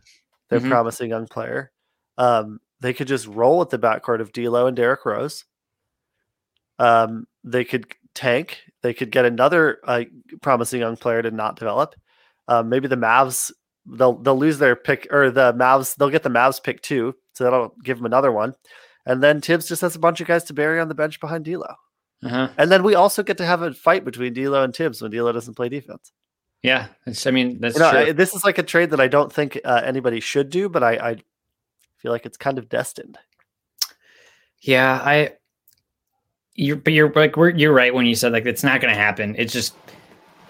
[0.49, 0.69] their Mhm.
[0.69, 1.73] promising young player.
[2.19, 5.45] Um, they could just roll with the backcourt of D'Lo and Derrick Rose.
[6.79, 8.59] Um, they could tank.
[8.83, 10.05] They could get another uh,
[10.43, 11.95] promising young player to not develop.
[12.49, 13.51] Um, maybe the Mavs
[13.87, 17.45] they'll they'll lose their pick or the Mavs they'll get the Mavs pick too, so
[17.45, 18.55] that'll give them another one.
[19.07, 21.45] And then Thibs just has a bunch of guys to bury on the bench behind
[21.45, 21.75] D'Lo.
[22.25, 22.49] Uh-huh.
[22.59, 25.31] And then we also get to have a fight between D'Lo and Thibs when D'Lo
[25.33, 26.13] doesn't play defense.
[26.63, 27.91] Yeah, it's, I mean that's You know.
[27.91, 30.83] I- this is like a trade that I don't think uh, anybody should do, but
[30.83, 31.17] I, I
[31.99, 33.19] feel like it's kind of destined.
[34.61, 35.33] yeah, I.
[36.57, 38.99] You're, but you're like we're, you're right when you said like it's not going to
[38.99, 39.35] happen.
[39.39, 39.75] It's just,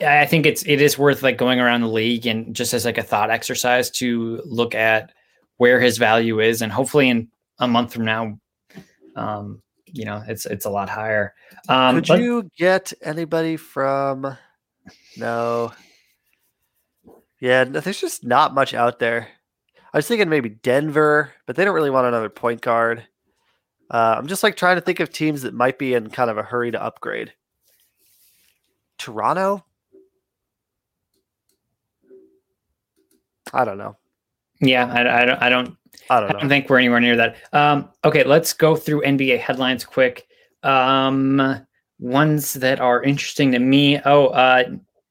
[0.01, 2.85] I I think it's it is worth like going around the league and just as
[2.85, 5.13] like a thought exercise to look at
[5.57, 8.39] where his value is, and hopefully in a month from now,
[9.17, 11.35] um, you know, it's it's a lot higher.
[11.69, 14.37] Um, Could but- you get anybody from
[15.17, 15.73] No.
[17.41, 19.29] Yeah, there's just not much out there.
[19.93, 23.07] I was thinking maybe Denver, but they don't really want another point guard.
[23.91, 26.39] Uh, I'm just like trying to think of teams that might be in kind of
[26.39, 27.33] a hurry to upgrade.
[28.99, 29.65] Toronto?
[33.53, 33.97] I don't know.
[34.61, 35.43] Yeah, I, I don't.
[35.43, 35.77] I don't.
[36.11, 36.39] I I don't know.
[36.41, 37.37] don't think we're anywhere near that.
[37.53, 40.27] Um, okay, let's go through NBA headlines quick.
[40.63, 41.67] Um,
[41.99, 44.01] ones that are interesting to me.
[44.05, 44.65] Oh, uh,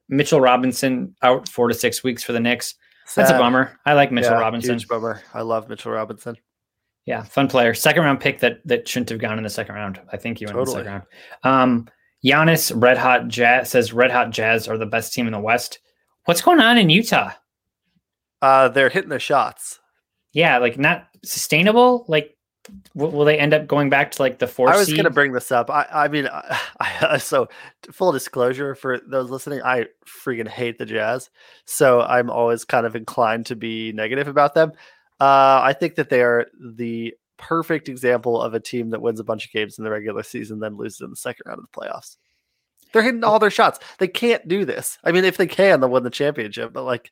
[0.09, 2.75] Mitchell Robinson out four to six weeks for the Knicks.
[3.15, 3.79] That's a bummer.
[3.85, 4.73] I like Mitchell Yeah, Robinson.
[4.75, 5.21] Huge bummer.
[5.33, 6.38] I love Mitchell Robinson.
[7.05, 7.73] Yeah, fun player.
[7.73, 10.01] Second round pick that that shouldn't have gone in the second round.
[10.11, 11.03] I think you went in the second round.
[11.43, 11.87] Um,
[12.25, 15.79] Giannis Red Hot Jazz says Red Hot Jazz are the best team in the West.
[16.25, 17.31] What's going on in Utah?
[18.41, 19.79] Uh, they're hitting their shots.
[20.33, 22.05] Yeah, like not sustainable.
[22.07, 22.35] Like,
[22.95, 24.69] w- will they end up going back to like the four?
[24.69, 25.69] I was going to bring this up.
[25.69, 27.47] I, I mean, I, I, so
[27.91, 31.29] full disclosure for those listening, I freaking hate the Jazz.
[31.65, 34.71] So I'm always kind of inclined to be negative about them.
[35.19, 39.23] Uh, I think that they are the perfect example of a team that wins a
[39.23, 41.80] bunch of games in the regular season, then loses in the second round of the
[41.80, 42.17] playoffs.
[42.93, 43.80] They're hitting all their shots.
[43.99, 44.97] They can't do this.
[45.04, 46.71] I mean, if they can, they'll win the championship.
[46.71, 47.12] But like,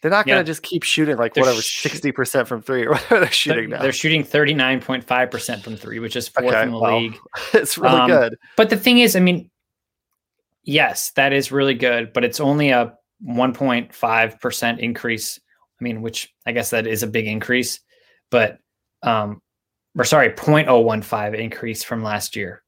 [0.00, 0.42] they're not going Yeah.
[0.42, 3.20] to just keep shooting like They're whatever sh- sixty percent from three or whatever they're
[3.20, 3.82] They're, shooting now.
[3.82, 6.78] they're shooting thirty nine point five percent from three, which is fourth Okay, in the
[6.78, 7.16] well, league.
[7.54, 8.36] it's really Um, good.
[8.56, 9.50] But the thing is, I mean,
[10.62, 12.94] yes, that is really good, but it's only a
[13.26, 15.40] 1.5% increase.
[15.80, 17.80] I mean, which I guess that is a big increase,
[18.30, 18.58] but,
[19.02, 19.40] um,
[19.98, 22.62] or sorry, 0.015 increase from last year.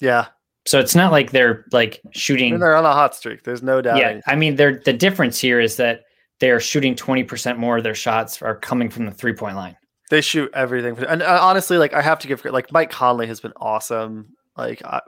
[0.00, 0.26] Yeah,
[0.66, 2.52] So it's not like they're like shooting.
[2.52, 3.44] mean, they're on a hot streak.
[3.44, 3.98] There's no doubt.
[3.98, 4.20] Yeah.
[4.26, 6.02] I mean, they're, the difference here is that
[6.40, 9.76] they're shooting 20% more of their shots are coming from the three point line.
[10.10, 10.98] They shoot everything.
[11.08, 14.34] And uh, honestly, like I have to give credit- like Mike Conley has been awesome.
[14.56, 15.00] Like I,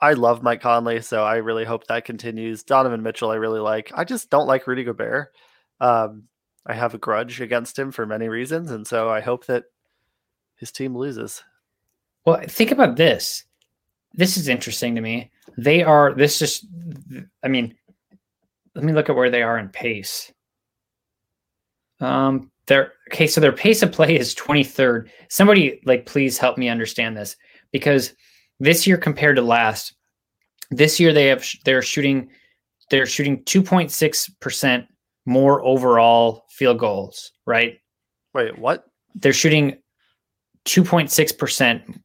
[0.00, 2.62] I love Mike Conley, so I really hope that continues.
[2.62, 3.90] Donovan Mitchell, I really like.
[3.94, 5.28] I just don't like Rudy Gobert.
[5.80, 6.24] Um,
[6.66, 9.64] I have a grudge against him for many reasons, and so I hope that
[10.56, 11.42] his team loses.
[12.24, 13.44] Well, think about this.
[14.14, 15.30] This is interesting to me.
[15.58, 16.66] They are this just
[17.42, 17.74] I mean,
[18.74, 20.32] let me look at where they are in pace.
[22.00, 25.08] Um their okay, so their pace of play is 23rd.
[25.28, 27.36] Somebody like please help me understand this
[27.72, 28.14] because
[28.60, 29.94] this year compared to last,
[30.70, 32.30] this year they have they're shooting
[32.90, 34.86] they're shooting 2.6%
[35.26, 37.78] more overall field goals, right?
[38.34, 38.84] Wait, what?
[39.14, 39.78] They're shooting
[40.64, 42.00] 2.6%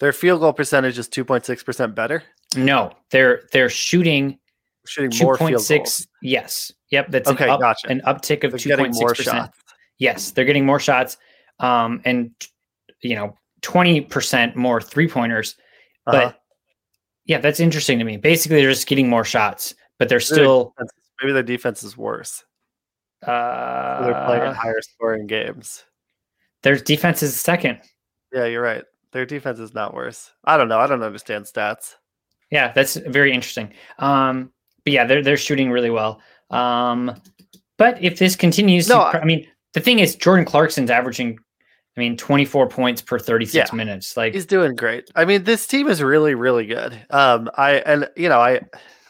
[0.00, 2.22] Their field goal percentage is two point six percent better.
[2.56, 4.38] No, they're they're shooting
[4.86, 5.66] Shooting two more field point goals.
[5.66, 6.06] six.
[6.22, 7.88] Yes, yep, that's Okay, an, up, gotcha.
[7.88, 9.50] an uptick of They're two getting point more six percent.
[9.98, 11.16] Yes, they're getting more shots,
[11.60, 12.30] um, and
[13.00, 15.56] you know twenty percent more three pointers.
[16.06, 16.26] Uh-huh.
[16.26, 16.40] But
[17.24, 18.16] yeah, that's interesting to me.
[18.18, 20.74] Basically, they're just getting more shots, but they're still
[21.24, 22.44] maybe their defense is worse.
[23.26, 25.84] uh, So they're playing higher scoring games.
[26.62, 27.78] their defense is second.
[28.32, 28.84] Yeah, you're right.
[29.12, 30.32] Their defense is not worse.
[30.44, 30.78] I don't know.
[30.78, 31.94] I don't understand stats.
[32.50, 33.72] Yeah, that's very interesting.
[33.98, 34.52] Um,
[34.84, 36.20] but yeah, they're they're shooting really well.
[36.50, 37.20] Um,
[37.78, 41.38] but if this continues, No, to, I mean, the thing is, Jordan Clarkson's averaging,
[41.96, 43.76] I mean, twenty four points per thirty six Yeah.
[43.76, 44.16] minutes.
[44.16, 45.10] Like, He's doing great.
[45.14, 47.00] I mean, this team is really, really good.
[47.10, 48.60] Um, I and you know, I,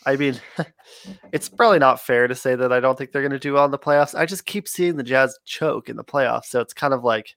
[0.07, 0.41] I mean,
[1.33, 3.65] it's probably not fair to say that I don't think they're going to do well
[3.65, 4.15] in the playoffs.
[4.19, 7.35] I just keep seeing the Jazz choke in the playoffs, so it's kind of like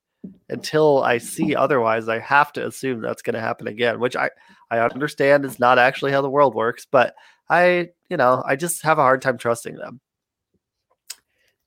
[0.50, 4.30] until I see otherwise, I have to assume that's going to happen again, which I
[4.70, 7.16] I understand is not actually how the world works, but
[7.50, 10.02] I, you know, I just have a hard time trusting them.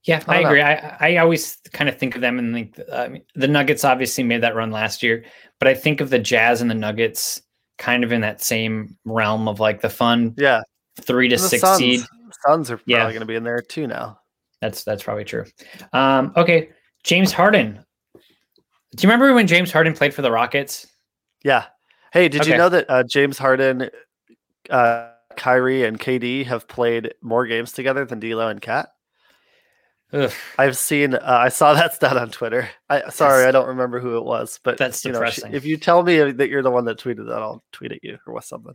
[0.04, 0.48] yeah, I I, know.
[0.48, 0.62] agree.
[0.62, 4.42] I I always kind of think of them and think mean, the Nuggets obviously made
[4.42, 5.24] that run last year,
[5.58, 7.42] but I think of the Jazz and the Nuggets
[7.78, 10.62] kind of in that same realm of like the fun Yeah,
[11.00, 12.00] three to six Suns, seed.
[12.46, 13.04] Suns are probably Yeah.
[13.08, 14.18] going to be in there too now.
[14.60, 15.44] That's that's probably true.
[15.92, 16.70] Um, okay,
[17.04, 17.84] James Harden.
[18.96, 20.86] Do you remember when James Harden played for the Rockets?
[21.44, 21.66] Yeah.
[22.12, 23.88] Hey, did you know that uh, James Harden,
[24.68, 28.88] uh, Kyrie, and KD have played more games together than D'Lo and KAT?
[30.12, 31.14] Ugh, I've seen.
[31.14, 32.68] Uh, I saw that stat on Twitter.
[32.88, 35.54] I sorry, That's- I don't remember who it was, but That's you know, depressing.
[35.54, 38.18] if you tell me that you're the one that tweeted that, I'll tweet at you
[38.26, 38.74] or with something.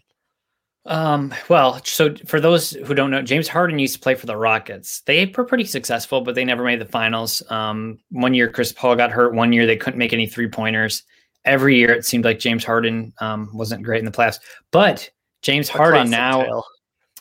[0.88, 4.38] Um, well, so for those who don't know, James Harden used to play for the
[4.38, 5.02] Rockets.
[5.02, 7.42] They were pretty successful, but they never made the finals.
[7.50, 9.34] Um, one year Chris Paul got hurt.
[9.34, 11.04] One year they couldn't make any three pointers.
[11.44, 14.40] Every year it seemed like James Harden um, wasn't great in the playoffs.
[14.72, 15.10] But
[15.42, 16.66] James Harden now tale.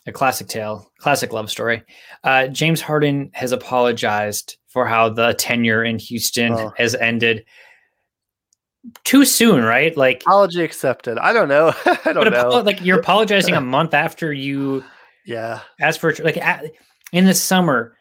[0.07, 1.83] a classic tale, classic love story.
[2.23, 6.73] Uh, James Harden has apologized for how the tenure in Houston Oh.
[6.77, 7.45] has ended
[9.05, 9.97] too soon, right?
[9.97, 11.19] Like, apology accepted.
[11.19, 11.73] I don't know.
[12.05, 12.61] I don't but apo- know.
[12.61, 14.85] like you're apologizing a month after you
[15.27, 15.61] Yeah.
[15.81, 16.65] as for like at,
[17.13, 17.97] in the summer,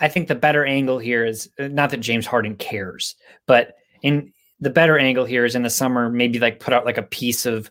[0.00, 3.14] I think the better angle here is uh, not that James Harden cares,
[3.46, 6.98] but in the better angle here is in the summer, maybe like put out like
[6.98, 7.70] a piece of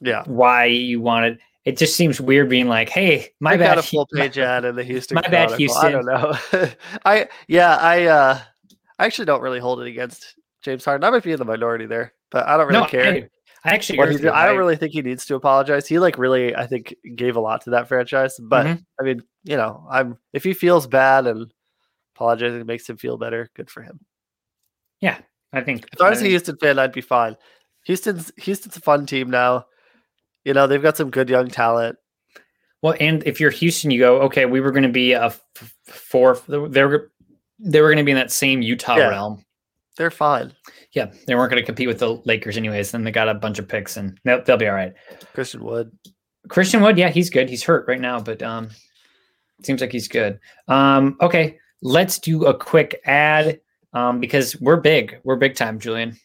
[0.00, 0.22] Yeah.
[0.26, 1.34] why you wanted.
[1.64, 4.20] It It just seems weird being like, "Hey, my I bad." got a full my-
[4.22, 5.14] page ad in the Houston.
[5.14, 5.76] my bad, Chronicle.
[5.78, 6.36] I don't know.
[7.06, 8.38] I yeah, I uh
[8.98, 11.04] I actually don't really hold it against James Harden.
[11.04, 13.04] I might be in the minority there, but I don't really no, care.
[13.04, 13.28] I,
[13.64, 15.86] I actually what agree he with I don't really think he needs to apologize.
[15.86, 18.38] He like really, I think, gave a lot to that franchise.
[18.40, 18.84] But Mhm.
[19.00, 21.52] I mean, you know, I'm if he feels bad and
[22.16, 24.00] apologizing makes him feel better, good for him.
[25.00, 25.18] Yeah,
[25.52, 25.86] I think.
[25.92, 27.36] If I was a Houston fan, I'd be fine.
[27.86, 29.66] Houston's Houston's a fun team now.
[30.44, 31.96] You know, they've got some good young talent.
[32.82, 35.42] Well, and if you're Houston, you go, okay, we were going to be a f-
[35.86, 36.38] four.
[36.48, 37.10] They were
[37.58, 39.08] they were going to be in that same Utah Yeah.
[39.08, 39.42] realm.
[39.96, 40.52] They're fine.
[40.92, 42.90] Yeah, they weren't going to compete with the Lakers anyways.
[42.90, 44.92] Then they got a bunch of picks, and they'll, they'll be all right.
[45.34, 45.92] Christian Wood.
[46.48, 47.48] Christian Wood, yeah, he's good.
[47.48, 48.70] He's hurt right now, but um,
[49.62, 50.38] seems like he's good.
[50.68, 53.60] Um, okay, let's do a quick ad
[53.92, 55.16] um, because we're big.
[55.24, 56.16] We're big time, Julian.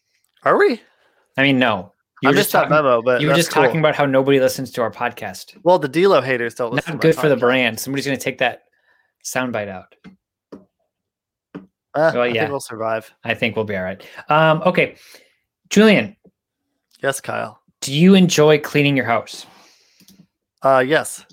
[0.43, 0.81] Are we?
[1.37, 2.69] I mean, no, you I were missed just talking.
[2.71, 3.63] memo, but You were just cool.
[3.63, 5.55] talking about how nobody listens to our podcast.
[5.63, 6.93] Well, the D'Lo haters don't listen.
[6.95, 7.79] Not to my good for the brand.
[7.79, 8.63] Somebody's going to take that
[9.23, 9.93] soundbite out.
[11.95, 12.41] Eh, Well, I yeah.
[12.41, 13.11] think we'll survive.
[13.23, 14.01] I think we'll be all right.
[14.29, 14.95] Um, okay,
[15.69, 16.15] Julian,
[17.01, 17.59] Yes, Kyle.
[17.81, 19.45] do you enjoy cleaning your house?
[20.61, 21.25] Uh, yes.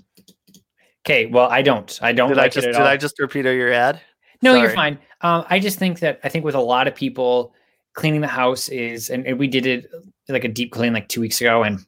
[1.04, 1.98] Okay, well, I don't.
[2.02, 2.86] I don't Did I just did all.
[2.86, 4.00] I just repeat your ad?
[4.42, 4.98] No, you're fine.
[5.22, 7.54] Um, I just think that I think with a lot of people,
[7.94, 9.88] cleaning the house is, and, and we did it
[10.28, 11.80] like a deep clean like two weeks ago, and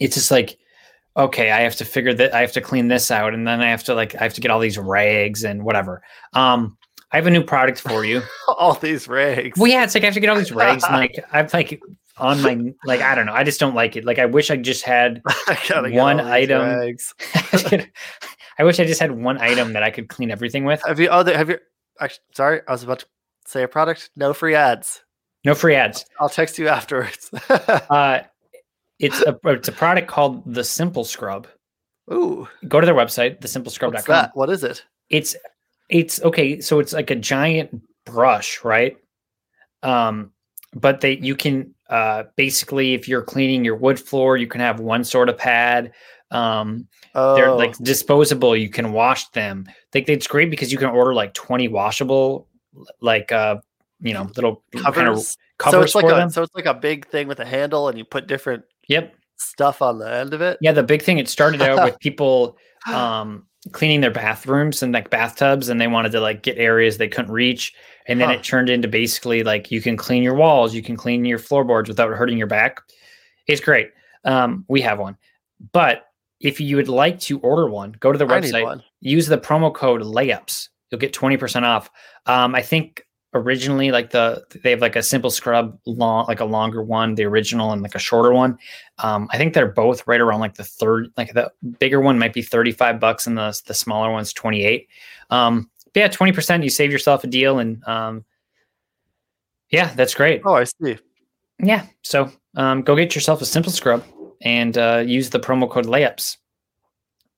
[0.00, 0.56] it's just like,
[1.16, 3.68] okay, I have to figure that I have to clean this out, and then I
[3.70, 6.02] have to like I have to get all these rags and whatever.
[6.32, 6.78] Um,
[7.12, 8.22] I have a new product for you.
[8.48, 9.58] All these rags.
[9.58, 11.80] well, yeah, it's like I have to get all these rags, and like I'm like
[12.16, 13.32] on my like I don't know.
[13.34, 14.04] I just don't like it.
[14.04, 15.22] Like I wish I just had
[15.70, 16.96] one item.
[18.58, 20.82] I wish I just had one item that I could clean everything with.
[20.86, 21.08] Have you?
[21.08, 21.58] Oh, have you?
[22.00, 23.06] Actually, sorry, I was about to
[23.46, 24.10] say a product.
[24.16, 25.02] No free ads.
[25.44, 26.04] No free ads.
[26.20, 27.30] I'll text you afterwards.
[27.50, 28.20] Uh,
[28.98, 31.46] it's a it's a product called the Simple Scrub.
[32.12, 34.02] Ooh, Go to their website, what's thesimplescrub.com.
[34.08, 34.30] that?
[34.34, 34.84] What is it?
[35.08, 35.36] It's
[35.92, 36.60] it's okay.
[36.60, 38.96] So it's like a giant brush, right?
[39.82, 40.32] Um,
[40.74, 44.80] but they you can uh basically if you're cleaning your wood floor, you can have
[44.80, 45.92] one sort of pad.
[46.30, 48.56] Um, Oh, they're like disposable.
[48.56, 49.66] You can wash them.
[49.94, 52.48] Like it's great because you can order like 20 washable,
[53.02, 53.56] like uh,
[54.00, 55.28] you know, little kind of covers.
[55.28, 56.30] so covers it's like for a them.
[56.30, 59.14] so it's like a big thing with a handle, and you put different Yep.
[59.36, 60.56] stuff on the end of it.
[60.62, 62.56] Yeah, the big thing it started out with people
[62.90, 67.06] um cleaning their bathrooms and like bathtubs and they wanted to like get areas they
[67.06, 67.72] couldn't reach
[68.08, 68.34] and then Huh.
[68.34, 71.88] it turned into basically like you can clean your walls, you can clean your floorboards
[71.88, 72.80] without hurting your back.
[73.46, 73.90] It's great.
[74.24, 75.16] Um we have one.
[75.72, 76.06] But
[76.40, 78.64] if you would like to order one, go to the website,
[79.00, 80.68] use the promo code layups.
[80.90, 81.88] You'll get 20% off.
[82.26, 86.44] Um I think originally like the they have like a simple scrub long like a
[86.44, 88.58] longer one the original and like a shorter one.
[88.98, 92.34] Um i think they're both right around like the third like the bigger one might
[92.34, 94.88] be 35 bucks and the the smaller one's 28
[95.30, 98.24] um but yeah 20% you save yourself a deal and um
[99.70, 100.42] yeah that's great.
[100.44, 100.98] Oh, I see.
[101.58, 104.04] yeah so um go get yourself a simple scrub
[104.42, 106.36] and uh use the promo code layups.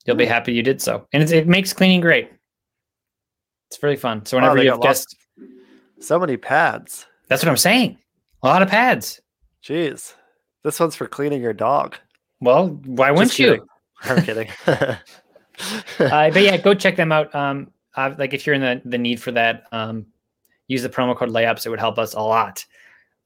[0.07, 1.07] You'll be happy you did so.
[1.15, 2.31] And it, it makes cleaning great.
[3.71, 4.27] It's really fun.
[4.27, 5.17] So whenever they you have guests
[6.05, 7.07] So many pads.
[7.29, 7.99] that's what i'm saying
[8.43, 9.21] a lot of pads
[9.62, 10.14] Jeez,
[10.62, 11.97] this one's for cleaning your dog.
[12.40, 13.69] well why wouldn't Just you kidding.
[14.03, 14.49] I'm kidding.
[14.67, 17.35] uh, but yeah, go check them out.
[17.35, 20.05] Um, uh, like if you're in the, the need for that, um,
[20.67, 21.64] use the promo code layups.
[21.64, 22.64] It would help us a lot.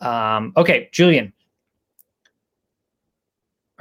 [0.01, 1.33] Um, okay, Julian,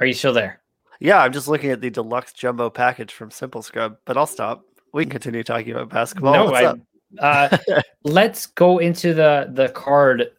[0.00, 0.60] are you still there?
[0.98, 4.64] yeah, I'm just looking at the deluxe jumbo package from Simple Scrub, but I'll stop.
[4.92, 6.32] We can continue talking about basketball.
[6.32, 6.78] no, What's I, up?
[7.18, 7.56] Uh,
[8.04, 10.30] let's go into the the card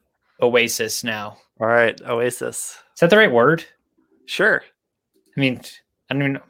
[0.42, 1.38] oasis now.
[1.60, 2.78] All right, Oasis.
[2.94, 3.66] Is that the right word?
[4.26, 4.64] Sure.
[5.36, 5.62] I mean,
[6.10, 6.42] I don't even know.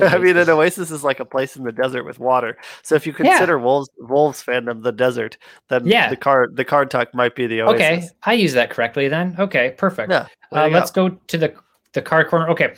[0.00, 2.58] I mean, an oasis is like a place in the desert with water.
[2.82, 3.30] So if you Yeah.
[3.38, 6.10] consider Wolves Wolves fandom the desert, then Yeah.
[6.10, 7.74] the card the card talk might be the oasis.
[7.80, 9.36] okay, I use that correctly then.
[9.38, 10.10] Okay, perfect.
[10.10, 10.26] Yeah.
[10.52, 11.08] Uh, let's go.
[11.10, 11.54] go to the
[11.92, 12.48] the card corner.
[12.50, 12.74] Okay,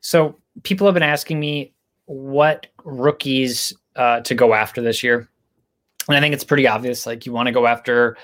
[0.00, 1.74] so people have been asking me
[2.06, 5.28] what rookies uh, to go after this year,
[6.08, 7.06] and I think it's pretty obvious.
[7.06, 8.16] Like you want to go after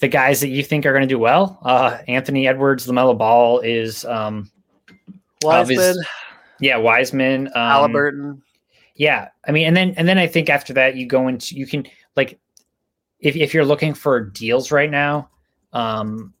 [0.00, 1.58] the guys that you think are going to do well.
[1.62, 4.50] Uh, Anthony Edwards, LaMelo Ball is, um,
[5.42, 6.06] Wiseman, obvious-
[6.60, 8.42] yeah, Wiseman, um, Halliburton.
[8.96, 11.66] yeah, I mean, and then and then I think after that you go into you
[11.66, 11.86] can
[12.16, 12.38] like
[13.20, 15.28] if if you're looking for deals right now,
[15.72, 16.34] um,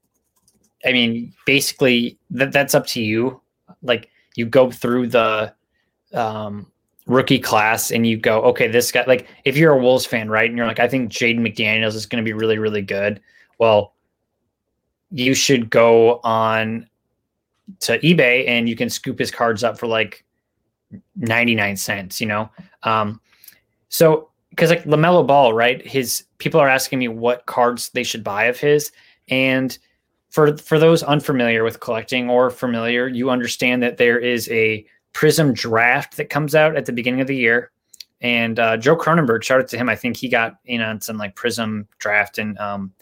[0.84, 3.40] I mean, basically that that's up to you.
[3.82, 5.54] Like you go through the
[6.14, 6.70] um
[7.12, 10.48] rookie class and you go, okay, this guy, like if you're a Wolves fan, right?
[10.48, 13.20] And you're like, I think Jaden McDaniels is going to be really, really good.
[13.58, 13.94] Well,
[15.10, 16.88] you should go on
[17.80, 20.24] to eBay and you can scoop his cards up for like
[21.16, 22.50] 99 cents, you know?
[22.82, 23.20] Um,
[23.90, 25.86] so, because like LaMelo Ball, right?
[25.86, 28.90] His people are asking me what cards they should buy of his.
[29.28, 29.76] And
[30.30, 35.52] for for those unfamiliar with collecting or familiar, you understand that there is a Prism
[35.52, 37.70] draft that comes out at the beginning of the year.
[38.20, 39.88] And uh, Joe Cronenberg, shout out to him.
[39.88, 42.92] I think he got in on some like Prism draft and um,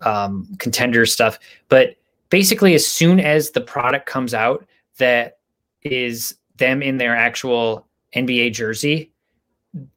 [0.00, 1.38] um, contender stuff.
[1.68, 1.96] But
[2.30, 4.66] basically, as soon as the product comes out
[4.98, 5.38] that
[5.82, 9.12] is them in their actual NBA jersey,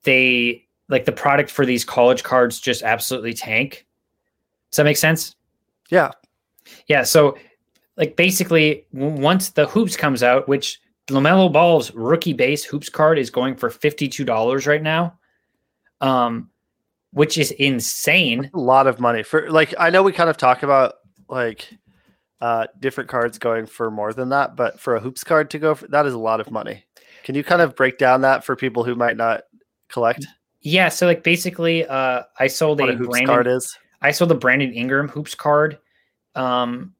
[0.04, 3.86] they like the product for these college cards just absolutely tank.
[4.72, 5.36] Does that make sense?
[5.90, 6.12] Yeah.
[6.88, 7.04] Yeah.
[7.04, 7.38] So,
[7.98, 10.80] like, basically, once the hoops comes out, which
[11.10, 15.18] LaMelo Ball's rookie base hoops card is going for $52 right now.
[16.02, 16.50] Um,
[17.12, 18.44] which is insane.
[18.44, 20.96] That's a lot of money for like I know we kind of talk about
[21.28, 21.70] like
[22.42, 25.76] uh different cards going for more than that, but for a hoops card to go
[25.76, 26.86] for that is a lot of money.
[27.24, 29.42] Can you kind of break down that for people who might not
[29.90, 30.26] collect?
[30.62, 33.78] Yeah, so like basically uh I sold What a, a hoops Brandon card is?
[34.02, 35.78] I sold the Brandon Ingram hoops card.
[36.36, 36.94] Um,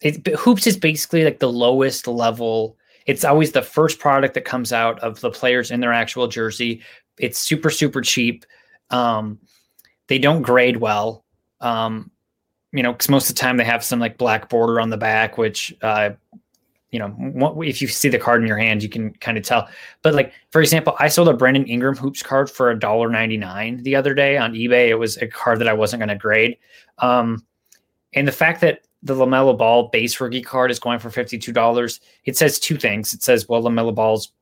[0.00, 2.76] it, hoops is basically like the lowest level.
[3.06, 6.82] It's always the first product that comes out of the players in their actual jersey.
[7.18, 8.44] It's super super cheap.
[8.90, 9.38] Um,
[10.08, 11.24] they don't grade well.
[11.60, 12.10] Um,
[12.72, 14.96] you know, because most of the time they have some like black border on the
[14.96, 16.10] back, which uh,
[16.90, 19.44] you know, what, if you see the card in your hand, you can kind of
[19.44, 19.68] tell.
[20.02, 23.36] But like, for example, I sold a Brandon Ingram hoops card for a dollar ninety
[23.36, 24.88] nine the other day on eBay.
[24.88, 26.56] It was a card that I wasn't going to grade.
[26.98, 27.44] Um,
[28.14, 31.52] and the fact that the LaMelo Ball base rookie card is going for fifty two
[31.52, 33.12] dollars, it says two things.
[33.12, 34.32] It says, well, LaMelo Ball's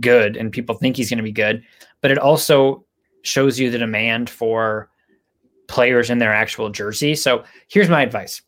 [0.00, 1.62] good, and people think he's going to be good,
[2.00, 2.84] but it also
[3.22, 4.88] shows you the demand for
[5.68, 7.14] players in their actual jersey.
[7.14, 8.42] So here's my advice: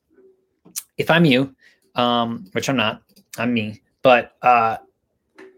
[0.96, 1.54] if I'm you,
[1.96, 3.02] um, which I'm not,
[3.38, 4.76] I'm me, but uh,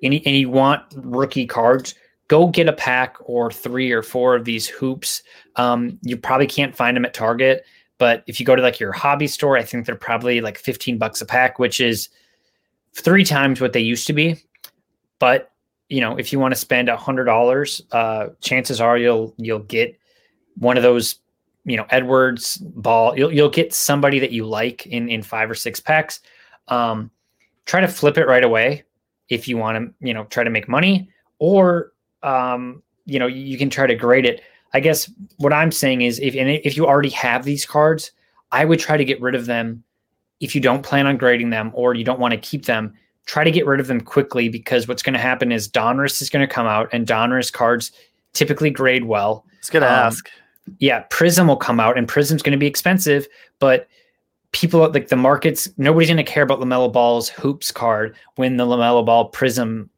[0.02, 1.94] and, you- and you want rookie cards,
[2.28, 5.22] go get a pack or three or four of these hoops.
[5.56, 7.64] Um, you probably can't find them at Target,
[8.00, 10.96] but if you go to like your hobby store, I think they're probably like 15
[10.96, 12.08] bucks a pack, which is
[12.94, 14.36] three times what they used to be.
[15.18, 15.52] But
[15.90, 19.58] you know, if you want to spend a hundred dollars, uh, chances are you'll you'll
[19.58, 19.98] get
[20.56, 21.16] one of those,
[21.64, 23.18] you know, Edwards ball.
[23.18, 26.20] You'll you'll get somebody that you like in in five or six packs.
[26.68, 27.10] Um,
[27.66, 28.84] try to flip it right away
[29.28, 31.92] if you want to, you know, try to make money, or
[32.22, 34.40] um, you know, you can try to grade it.
[34.72, 38.12] I guess what I'm saying is if and if you already have these cards,
[38.52, 39.82] I would try to get rid of them
[40.40, 42.94] if you don't plan on grading them or you don't want to keep them.
[43.26, 46.30] Try to get rid of them quickly because what's going to happen is Donruss is
[46.30, 47.92] going to come out and Donruss cards
[48.32, 49.44] typically grade well.
[49.46, 50.28] I was gonna Um, ask.
[50.78, 53.26] Yeah, Prism will come out and Prism's going to be expensive,
[53.58, 53.88] but
[54.52, 58.64] people like the markets, nobody's going to care about LaMelo Ball's hoops card when the
[58.66, 59.90] LaMelo Ball Prism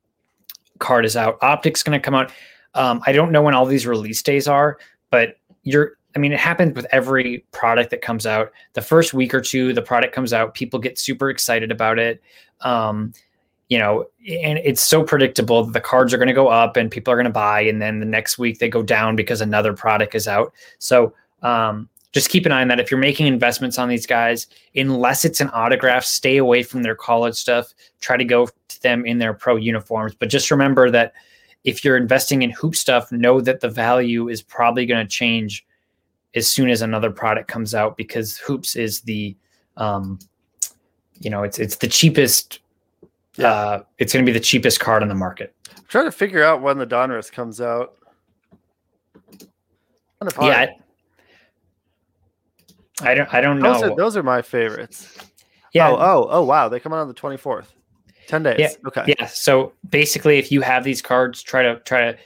[0.78, 1.38] card is out.
[1.40, 2.32] Optic's going to come out.
[2.74, 4.78] Um, I don't know when all these release days are,
[5.10, 8.52] but you're, I mean, it happens with every product that comes out.
[8.74, 12.22] The first week or two, the product comes out, people get super excited about it.
[12.60, 13.12] Um,
[13.68, 16.90] you know, and it's so predictable that the cards are going to go up and
[16.90, 19.72] people are going to buy, and then the next week they go down because another
[19.72, 20.52] product is out.
[20.78, 22.80] So um, just keep an eye on that.
[22.80, 24.46] If you're making investments on these guys,
[24.76, 27.72] unless it's an autograph, stay away from their college stuff.
[28.02, 30.14] Try to go to them in their pro uniforms.
[30.14, 31.14] But just remember that
[31.64, 35.66] if you're investing in hoop stuff, know that the value is probably going to change
[36.34, 39.36] as soon as another product comes out because hoops is the,
[39.76, 40.18] um,
[41.20, 42.60] you know, it's it's the cheapest.
[43.36, 43.48] Yeah.
[43.52, 45.54] Uh, it's going to be the cheapest card on the market.
[45.76, 47.94] I'm trying to figure out when the Donruss comes out.
[49.30, 49.50] Kind
[50.20, 50.46] of hard.
[50.48, 50.66] Yeah,
[53.00, 53.72] I, I don't I don't know.
[53.72, 55.16] those are those are my favorites.
[55.72, 56.68] yeah, Oh, oh, oh, wow!
[56.68, 57.66] They come out on the 24th.
[58.32, 58.56] Ten days.
[58.58, 59.14] Yeah, Okay.
[59.18, 59.26] Yeah.
[59.26, 62.18] So basically, if you have these cards, try to try to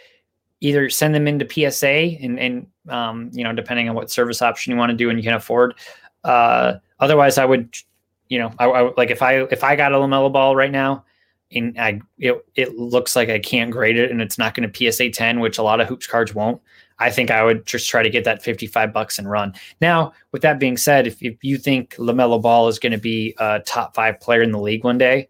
[0.61, 1.89] either send them into PSA
[2.23, 5.19] and and um, you know depending on what service option you want to do and
[5.19, 5.75] you can afford.
[6.23, 7.75] Uh, otherwise, I would,
[8.29, 11.05] you know, I, I like if I if I got a LaMelo Ball right now,
[11.51, 14.93] and I it it looks like I can't grade it and it's not going to
[14.93, 16.63] PSA ten, which a lot of hoops cards won't.
[17.01, 19.55] I think I would just try to get that 55 bucks and run.
[19.81, 23.35] Now, with that being said, if, if you think LaMelo Ball is going to be
[23.39, 25.29] a top five player in the league one day,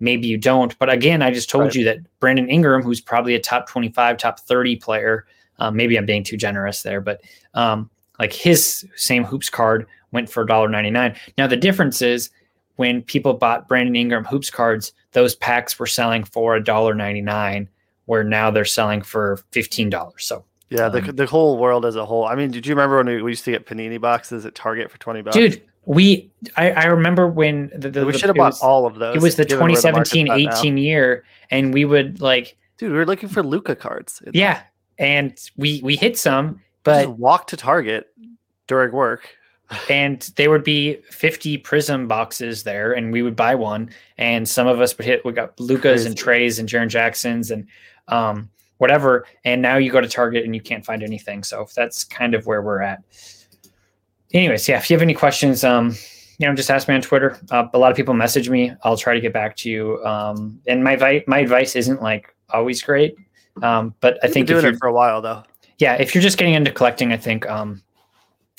[0.00, 0.78] maybe you don't.
[0.78, 1.74] But again, I just told Right.
[1.74, 5.26] you that Brandon Ingram, who's probably a top 25, top 30 player,
[5.58, 7.20] um, maybe I'm being too generous there, but
[7.54, 11.16] um, like his same hoops card went for $1.99.
[11.36, 12.30] Now, the difference is
[12.76, 17.68] when people bought Brandon Ingram hoops cards, those packs were selling for $1.99
[18.06, 20.24] where now they're selling for fifteen dollars.
[20.24, 22.24] So Yeah, the, Um, the whole world as a whole.
[22.24, 24.90] I mean, did you remember when we, we used to get panini boxes at Target
[24.90, 25.36] for twenty bucks?
[25.36, 28.96] dude, we I, I remember when the, the we should have bought was- all of
[28.96, 29.16] those.
[29.16, 30.58] It was the given where market's 2017 at now.
[30.58, 34.22] 18 year, and we would like Dude, we were looking for Luka cards.
[34.32, 34.60] Yeah,
[34.98, 38.08] and we we hit some, but walk to Target
[38.66, 39.34] during work.
[39.90, 44.66] and there would be 50 prism boxes there and we would buy one and some
[44.66, 47.66] of us would hit we got Lukas and trays and Jaren jacksons and
[48.08, 52.02] um whatever and now you go to target and you can't find anything so that's
[52.02, 53.02] kind of where we're at
[54.32, 55.94] anyways yeah if you have any questions um
[56.38, 58.96] you know just ask me on twitter uh, a lot of people message me i'll
[58.96, 62.82] try to get back to you um and my vi- my advice isn't like always
[62.82, 63.16] great
[63.62, 65.42] um but i think doing you're it for a while though.
[65.78, 67.82] yeah, if you're just getting into collecting, I think um,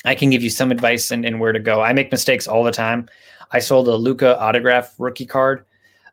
[0.04, 1.82] I can give you some advice and, and where to go.
[1.82, 3.08] I make mistakes all the time.
[3.52, 5.66] I sold a Luka autograph rookie card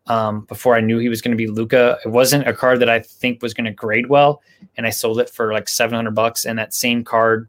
[0.08, 1.98] um, before I knew he was going to be Luka.
[2.04, 4.42] It wasn't a card that I think was going to grade well,
[4.76, 6.46] and I sold it for like 700 bucks.
[6.46, 7.48] And that same card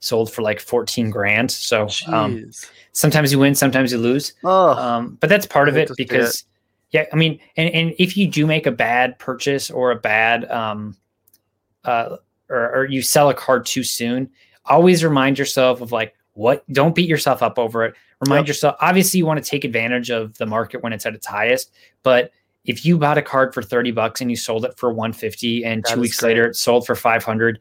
[0.00, 1.50] sold for like 14 grand.
[1.50, 2.50] So um,
[2.92, 4.32] sometimes you win, sometimes you lose.
[4.44, 6.44] oh, Um, but that's part of it because,
[6.90, 10.50] yeah, I mean, and, and if you do make a bad purchase or a bad,
[10.50, 10.96] um,
[11.84, 12.16] uh,
[12.48, 14.30] or, or you sell a card too soon,
[14.66, 17.94] always remind yourself of like, what, don't beat yourself up over it.
[18.20, 18.48] Remind Yep.
[18.48, 21.72] yourself, obviously, you want to take advantage of the market when it's at its highest,
[22.02, 22.30] but
[22.64, 25.82] if you bought a card for 30 bucks and you sold it for 150 and
[25.84, 26.30] That two weeks great.
[26.30, 27.60] later it sold for 500,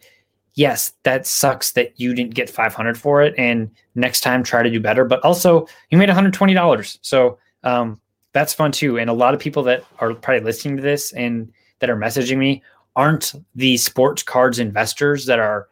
[0.58, 3.36] yes, that sucks that you didn't get 500 for it.
[3.38, 5.06] And next time try to do better.
[5.06, 6.98] But also, you made $120.
[7.04, 8.02] So um,
[8.34, 8.98] that's fun too.
[8.98, 12.38] And a lot of people that are probably listening to this and that are messaging
[12.38, 12.64] me
[12.96, 15.68] aren't the sports cards investors that are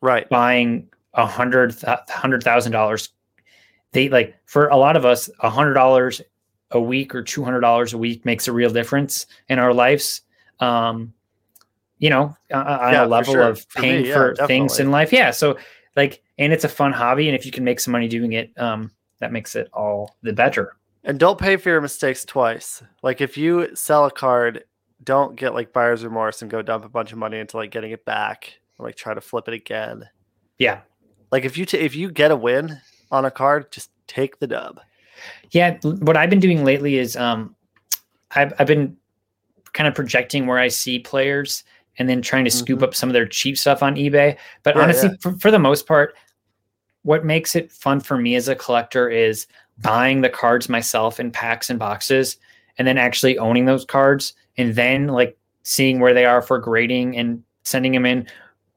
[0.00, 0.28] right.
[0.30, 1.74] buying a hundred
[2.08, 3.10] hundred thousand dollars.
[3.92, 6.22] They like for a lot of us, a hundred dollars
[6.70, 10.22] a week or two hundred dollars a week makes a real difference in our lives.
[10.60, 11.12] Um,
[12.00, 13.42] you know, uh, on Yeah, a level sure.
[13.42, 14.84] of For paying me, yeah, for things definitely.
[14.84, 15.12] in life.
[15.12, 15.30] Yeah.
[15.30, 15.56] So
[15.96, 18.52] like, and it's a fun hobby, and if you can make some money doing it,
[18.58, 18.90] um,
[19.20, 20.76] that makes it all the better.
[21.04, 22.82] And don't pay for your mistakes twice.
[23.02, 24.64] Like if you sell a card,
[25.04, 27.90] don't get like buyer's remorse and go dump a bunch of money into like getting
[27.92, 30.08] it back or like try to flip it again.
[30.58, 30.80] Yeah.
[31.32, 32.80] Like if you t- if you get a win
[33.10, 34.80] on a card, just take the dub.
[35.52, 37.54] Yeah, what I've been doing lately is um,
[38.30, 38.96] I've I've been
[39.72, 41.62] kind of projecting where I see players
[42.00, 42.84] and then trying to scoop Mhm.
[42.84, 44.36] up some of their cheap stuff on eBay.
[44.64, 45.16] But Yeah, honestly, yeah.
[45.20, 46.16] For, for the most part,
[47.02, 49.46] what makes it fun for me as a collector is
[49.78, 52.38] buying the cards myself in packs and boxes,
[52.78, 57.16] and then actually owning those cards, and then like seeing where they are for grading
[57.16, 58.26] and sending them in.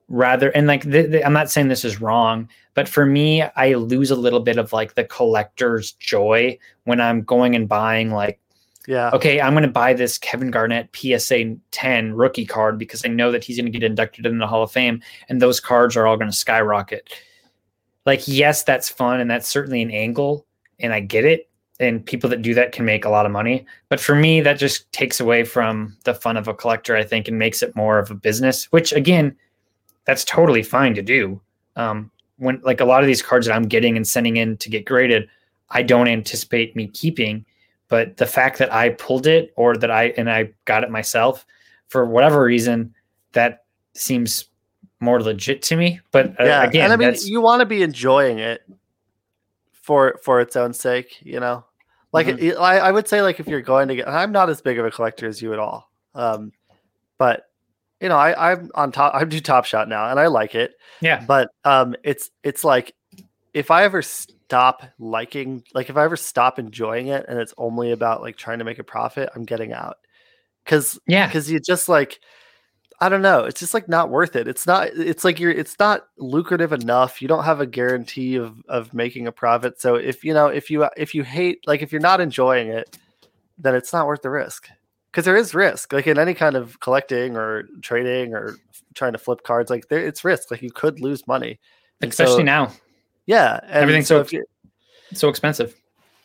[0.09, 4.15] Rather, and like I'm not saying this is wrong, but for me, I lose a
[4.17, 8.39] little bit of like the collector's joy when I'm going and buying like,
[8.87, 9.11] Yeah.
[9.11, 13.31] okay, I'm going to buy this Kevin Garnett PSA 10 rookie card because I know
[13.31, 16.05] that he's going to get inducted in the Hall of Fame and those cards are
[16.05, 17.09] all going to skyrocket.
[18.05, 20.45] Like, yes, that's fun and that's certainly an angle
[20.79, 21.49] and I get it.
[21.79, 23.65] And people that do that can make a lot of money.
[23.89, 27.27] But for me, that just takes away from the fun of a collector, I think,
[27.27, 29.35] and makes it more of a business, which again,
[30.05, 31.41] that's totally fine to do.
[31.75, 34.69] Um, when like a lot of these cards that I'm getting and sending in to
[34.69, 35.27] get graded,
[35.69, 37.45] I don't anticipate me keeping.
[37.89, 41.45] But the fact that I pulled it or that I and I got it myself
[41.89, 42.93] for whatever reason,
[43.33, 44.45] that seems
[44.99, 45.99] more legit to me.
[46.11, 46.63] But uh, yeah.
[46.63, 48.61] again, and I mean, that's, you want to be enjoying it
[49.73, 51.65] for for its own sake, you know.
[52.11, 52.41] Like Mhm.
[52.41, 54.79] it- I, I would say, like if you're going to get, I'm not as big
[54.79, 56.51] of a collector as you at all, um,
[57.17, 57.49] but
[57.99, 59.13] you know, I I'm on top.
[59.15, 60.73] I do Top Shot now, and I like it.
[61.01, 62.93] yeah, but um it's it's like
[63.53, 67.91] if i ever stop liking like if i ever stop enjoying it and it's only
[67.91, 69.97] about like trying to make a profit i'm getting out.
[70.63, 72.19] Because yeah, because you just like
[73.01, 74.47] i don't know it's just like not worth it.
[74.47, 77.21] It's not it's like you're it's not lucrative enough.
[77.21, 79.81] You don't have a guarantee of of making a profit.
[79.81, 82.97] So if you know if you if you hate like if you're not enjoying it
[83.57, 84.69] then it's not worth the risk.
[85.11, 85.93] Because there is risk.
[85.93, 88.55] Like in any kind of collecting or trading or
[88.95, 90.49] trying to flip cards like there it's risk.
[90.49, 91.59] Like you could lose money.
[92.01, 92.71] And especially so- now,
[93.25, 94.39] yeah and Everything's so so-
[95.13, 95.75] so expensive.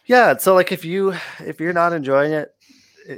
[0.06, 2.54] yeah so like if you if you're not enjoying it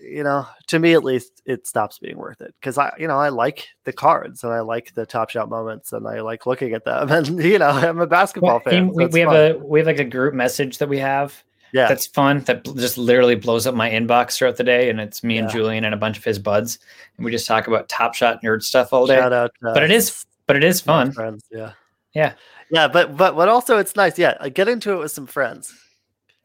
[0.02, 3.18] you know to me at least it stops being worth it because i you know
[3.18, 6.72] i like the cards and i like the top shot moments and i like looking
[6.74, 9.58] at them and you know i'm a basketball Well, fan so we, we have a
[9.58, 11.88] we have like a group message that we have yeah.
[11.88, 15.38] that's fun that just literally blows up my inbox throughout the day and it's me
[15.38, 16.78] and julian and a bunch of his buds
[17.16, 19.18] and we just talk about top shot nerd stuff all day.
[19.18, 21.12] Out but it is but it is fun.
[21.12, 21.72] friends yeah.
[22.12, 22.32] Yeah.
[22.70, 25.72] Yeah but but but also it's nice yeah get into it with some friends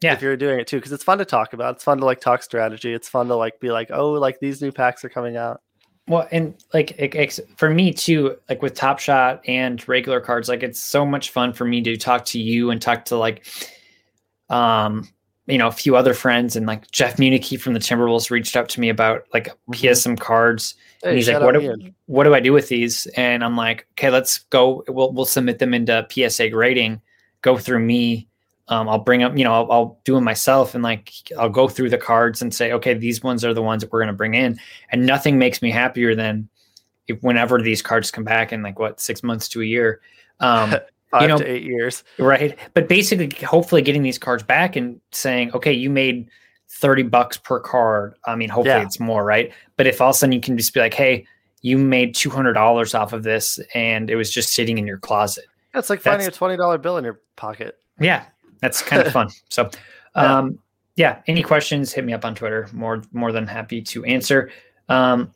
[0.00, 0.12] Yeah.
[0.14, 2.20] if you're doing it too because it's fun to talk about it's fun to like
[2.20, 5.36] talk strategy it's fun to like be like oh like these new packs are coming
[5.36, 5.60] out
[6.08, 10.48] Well, and like it, it's, for me too, like with Top Shot and regular cards,
[10.48, 13.44] like it's so much fun for me to talk to you and talk to like,
[14.48, 15.08] um,
[15.48, 18.68] you know, a few other friends and like Jeff Municky from the Timberwolves reached out
[18.70, 19.96] to me about like Mhm.
[19.96, 20.76] some cards.
[21.02, 23.06] Hey, and he's like, what do, what do I do with these?
[23.16, 24.84] And I'm like, okay, let's go.
[24.88, 27.00] We'll, we'll submit them into PSA grading,
[27.42, 28.28] go through me.
[28.68, 31.68] Um, I'll bring up, you know, I'll, I'll do them myself and like, I'll go
[31.68, 34.12] through the cards and say, okay, these ones are the ones that we're going to
[34.12, 34.58] bring in.
[34.90, 36.48] And nothing makes me happier than
[37.06, 40.00] if whenever these cards come back in like what, six months to a year.
[40.40, 40.74] Um,
[41.10, 42.02] Five know- to eight years.
[42.18, 42.58] right.
[42.74, 46.28] But basically, hopefully getting these cards back and saying, okay, you made
[46.70, 48.14] 30 bucks per card.
[48.26, 48.82] I mean, hopefully Yeah.
[48.82, 49.52] it's more, right?
[49.76, 51.26] But if all of a sudden you can just be like, hey,
[51.62, 55.44] you made $200 off of this and it was just sitting in your closet.
[55.74, 57.76] It's like finding a twenty dollar bill in your pocket.
[58.00, 58.24] Yeah,
[58.60, 59.28] that's kind of fun.
[59.50, 59.68] So,
[60.14, 60.38] Yeah.
[60.38, 60.58] um,
[60.96, 61.20] yeah.
[61.26, 61.92] Any questions?
[61.92, 62.68] Hit me up on Twitter.
[62.72, 64.50] More more than happy to answer.
[64.88, 65.32] Um,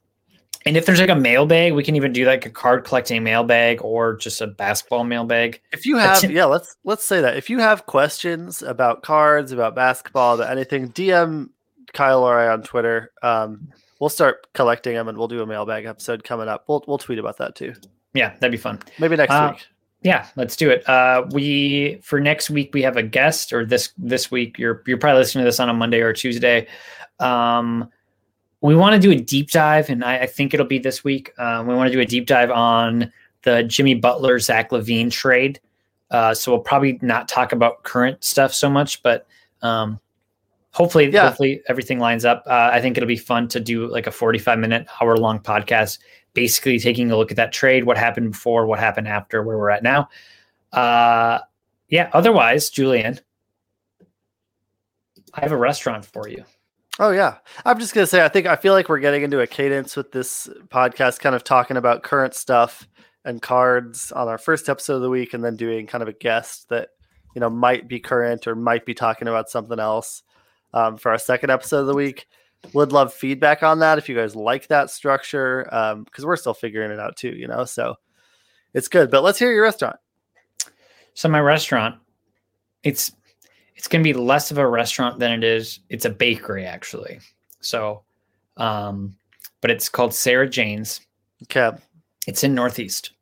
[0.67, 3.83] and if there's like a mailbag, we can even do like a card collecting mailbag
[3.83, 5.61] or just a basketball mailbag.
[5.73, 6.31] If you have, it.
[6.31, 7.37] yeah, let's let's say that.
[7.37, 11.49] If you have questions about cards, about basketball, about anything, DM
[11.93, 13.11] Kyle or I on Twitter.
[13.23, 13.69] Um,
[14.01, 16.65] we'll start collecting them, and we'll do a mailbag episode coming up.
[16.69, 17.75] We'll we'll tweet about that too.
[18.15, 18.81] Yeah, that'd be fun.
[18.99, 19.67] Maybe next Uh, week.
[20.03, 20.89] Yeah, let's do it.
[20.89, 24.99] Uh, we for next week we have a guest, or this this week you're you're
[24.99, 26.67] probably listening to this on a Monday or Tuesday.
[27.19, 27.91] Um,
[28.63, 31.33] we want to do a deep dive, and I, I think it'll be this week.
[31.39, 35.61] Um, we want to do a deep dive on the Jimmy Butler Zach LaVine trade.
[36.11, 39.27] Uh, so we'll probably not talk about current stuff so much, but
[39.63, 39.99] um,
[40.73, 41.29] hopefully, Yeah.
[41.29, 42.43] hopefully everything lines up.
[42.47, 45.99] Uh, I think it'll be fun to do like a 45 minute, hour long podcast,
[46.35, 49.71] basically taking a look at that trade, what happened before, what happened after, where we're
[49.71, 50.09] at now.
[50.73, 51.39] Uh,
[51.89, 52.11] yeah.
[52.13, 53.21] Otherwise, Julian,
[55.33, 56.45] I have a restaurant for you.
[56.99, 59.47] Oh yeah, I'm just gonna say I think I feel like we're getting into a
[59.47, 62.89] cadence with this podcast, kind of talking about current stuff
[63.25, 66.13] and cards on our first episode of the week, and then doing kind of a
[66.13, 66.89] guest that
[67.35, 70.23] you know might be current or might be talking about something else
[70.75, 72.27] um, for our second episode of the week.
[72.75, 75.65] Would love feedback on that if you guys like that structure
[76.05, 77.65] because we're still figuring it out too, you know.
[77.65, 77.95] So
[78.75, 79.97] it's good, but let's hear your restaurant.
[81.15, 81.97] So my restaurant,
[82.83, 83.13] it's
[83.81, 85.81] it's going to be less of a restaurant than it is.
[85.89, 87.19] It's a bakery actually.
[87.63, 88.03] So,
[88.59, 89.17] um,
[89.63, 91.01] but it's called Sarah Jane's.
[91.45, 91.71] Okay.
[92.27, 93.13] It's in Northeast,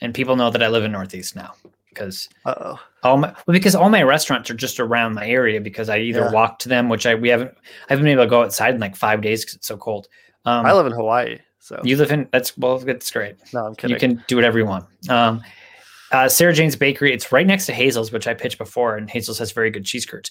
[0.00, 1.54] and people know that I live in Northeast now
[1.88, 2.80] because Uh oh.
[3.02, 6.20] all my well, because all my restaurants are just around my area because I either
[6.20, 6.30] Yeah.
[6.30, 8.80] walk to them, which I we haven't I haven't been able to go outside in
[8.80, 10.06] like five days because it's so cold.
[10.44, 13.34] Um, I live in Hawaii, so you live in that's well that's great.
[13.52, 13.94] no, I'm kidding.
[13.96, 14.86] You can do whatever you want.
[15.10, 15.42] Um,
[16.12, 17.12] uh, Sarah Jane's Bakery.
[17.12, 20.06] It's right next to Hazel's, which I pitched before, and Hazel's has very good cheese
[20.06, 20.30] curds.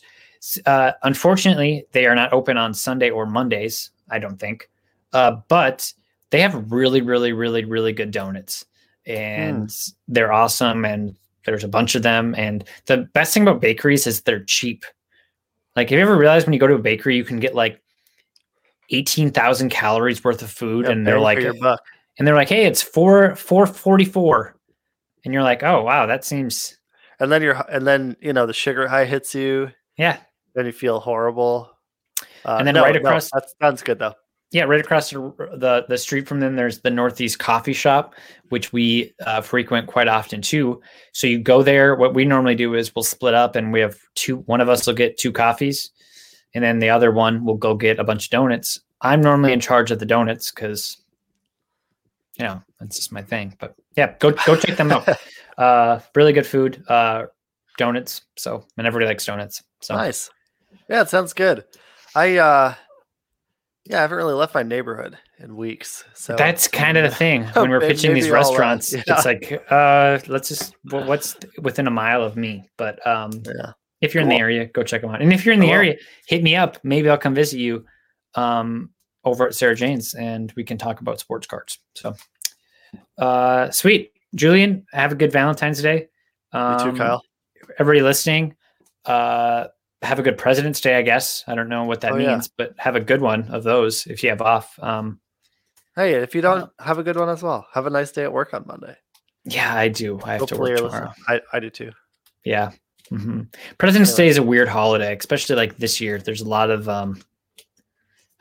[0.65, 3.91] Uh, unfortunately, they are not open on Sunday or Mondays.
[4.09, 4.69] I don't think,
[5.13, 5.91] uh, but
[6.29, 8.65] they have really, really, really, really good donuts,
[9.05, 9.71] and
[10.07, 10.85] they're awesome.
[10.85, 11.15] And
[11.45, 12.35] there's a bunch of them.
[12.37, 14.85] And the best thing about bakeries is they're cheap.
[15.75, 17.81] Like, have you ever realized when you go to a bakery, you can get like
[18.89, 22.81] eighteen thousand calories worth of food, Yeah, and they're like, and they're like, "Hey, it's
[22.81, 24.56] four four forty four,
[25.27, 26.77] and you're like, "Oh wow, that seems
[27.19, 30.17] and then you're and then you know the sugar high hits you yeah,
[30.55, 31.69] then you feel horrible
[32.45, 34.13] uh, And then no, right no, across- that sounds good though
[34.51, 35.19] yeah." Right across the
[35.57, 38.15] the, the street from them, there's the Northeast Coffee Shop,
[38.47, 40.81] which we uh, frequent quite often too.
[41.11, 41.95] So you go there.
[41.95, 44.37] What we normally do is we'll split up, and we have two.
[44.45, 45.91] One of us will get two coffees,
[46.53, 48.79] and then the other one will go get a bunch of donuts.
[49.01, 50.97] I'm normally in charge of the donuts because,
[52.39, 53.55] you know, that's just my thing.
[53.59, 55.07] But yeah, go go check them out.
[55.57, 56.83] Uh, really good food.
[56.87, 57.23] Uh,
[57.79, 58.21] donuts.
[58.37, 59.63] So and everybody likes donuts.
[59.81, 60.29] So nice
[60.89, 61.63] yeah it sounds good
[62.15, 62.73] i uh
[63.85, 67.43] yeah i haven't really left my neighborhood in weeks so that's kind of the thing
[67.53, 68.93] when we're pitching these uh, restaurants.
[68.93, 69.03] yeah.
[69.07, 72.67] It's like, uh, let's just what's within a mile of me.
[72.77, 75.23] But um, yeah if you're in the area, go check them out.
[75.23, 75.95] And if you're in the area,
[76.27, 76.77] hit me up.
[76.83, 77.83] Maybe I'll come visit you
[78.35, 78.91] um,
[79.27, 81.79] over at Sarah Jane's, and we can talk about sports cards.
[81.95, 82.15] So,
[83.17, 84.85] uh, sweet, Julian.
[84.91, 86.07] Have a good Valentine's Day.
[86.53, 87.21] you Um, too kyle
[87.79, 88.55] Everybody listening,
[89.05, 89.67] uh,
[90.01, 90.95] have a good President's Day.
[90.95, 92.29] I guess I don't know what that Oh, yeah.
[92.33, 94.77] means, but have a good one of those if you have off.
[94.81, 95.19] Um,
[95.95, 98.31] hey if you don't have a good one as well have a nice day at
[98.31, 98.95] work on monday
[99.45, 100.19] yeah, I do.
[100.23, 101.11] I have hopefully to work tomorrow.
[101.27, 101.91] i, I do too
[102.43, 102.71] Yeah.
[103.09, 103.41] hmm
[103.79, 104.13] President's.
[104.13, 106.19] Day is a weird holiday, especially like this year.
[106.19, 107.19] There's a lot of um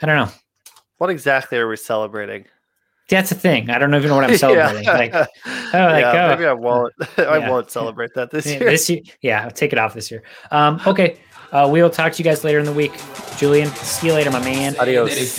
[0.02, 0.32] I don't know.
[0.98, 2.44] What exactly are we celebrating
[3.08, 3.70] That's the thing.
[3.70, 4.86] I don't even know what I'm celebrating.
[4.86, 5.26] Like yeah,
[5.92, 6.28] like, oh.
[6.30, 7.50] maybe i won't i Yeah.
[7.50, 10.22] won't celebrate that this year this year, yeah, I'll take it off this year.
[10.50, 11.18] Um, okay.
[11.52, 12.92] Uh, we will talk to you guys later in the week.
[13.36, 14.74] Julian, see you later, my man.
[14.80, 15.38] Adios.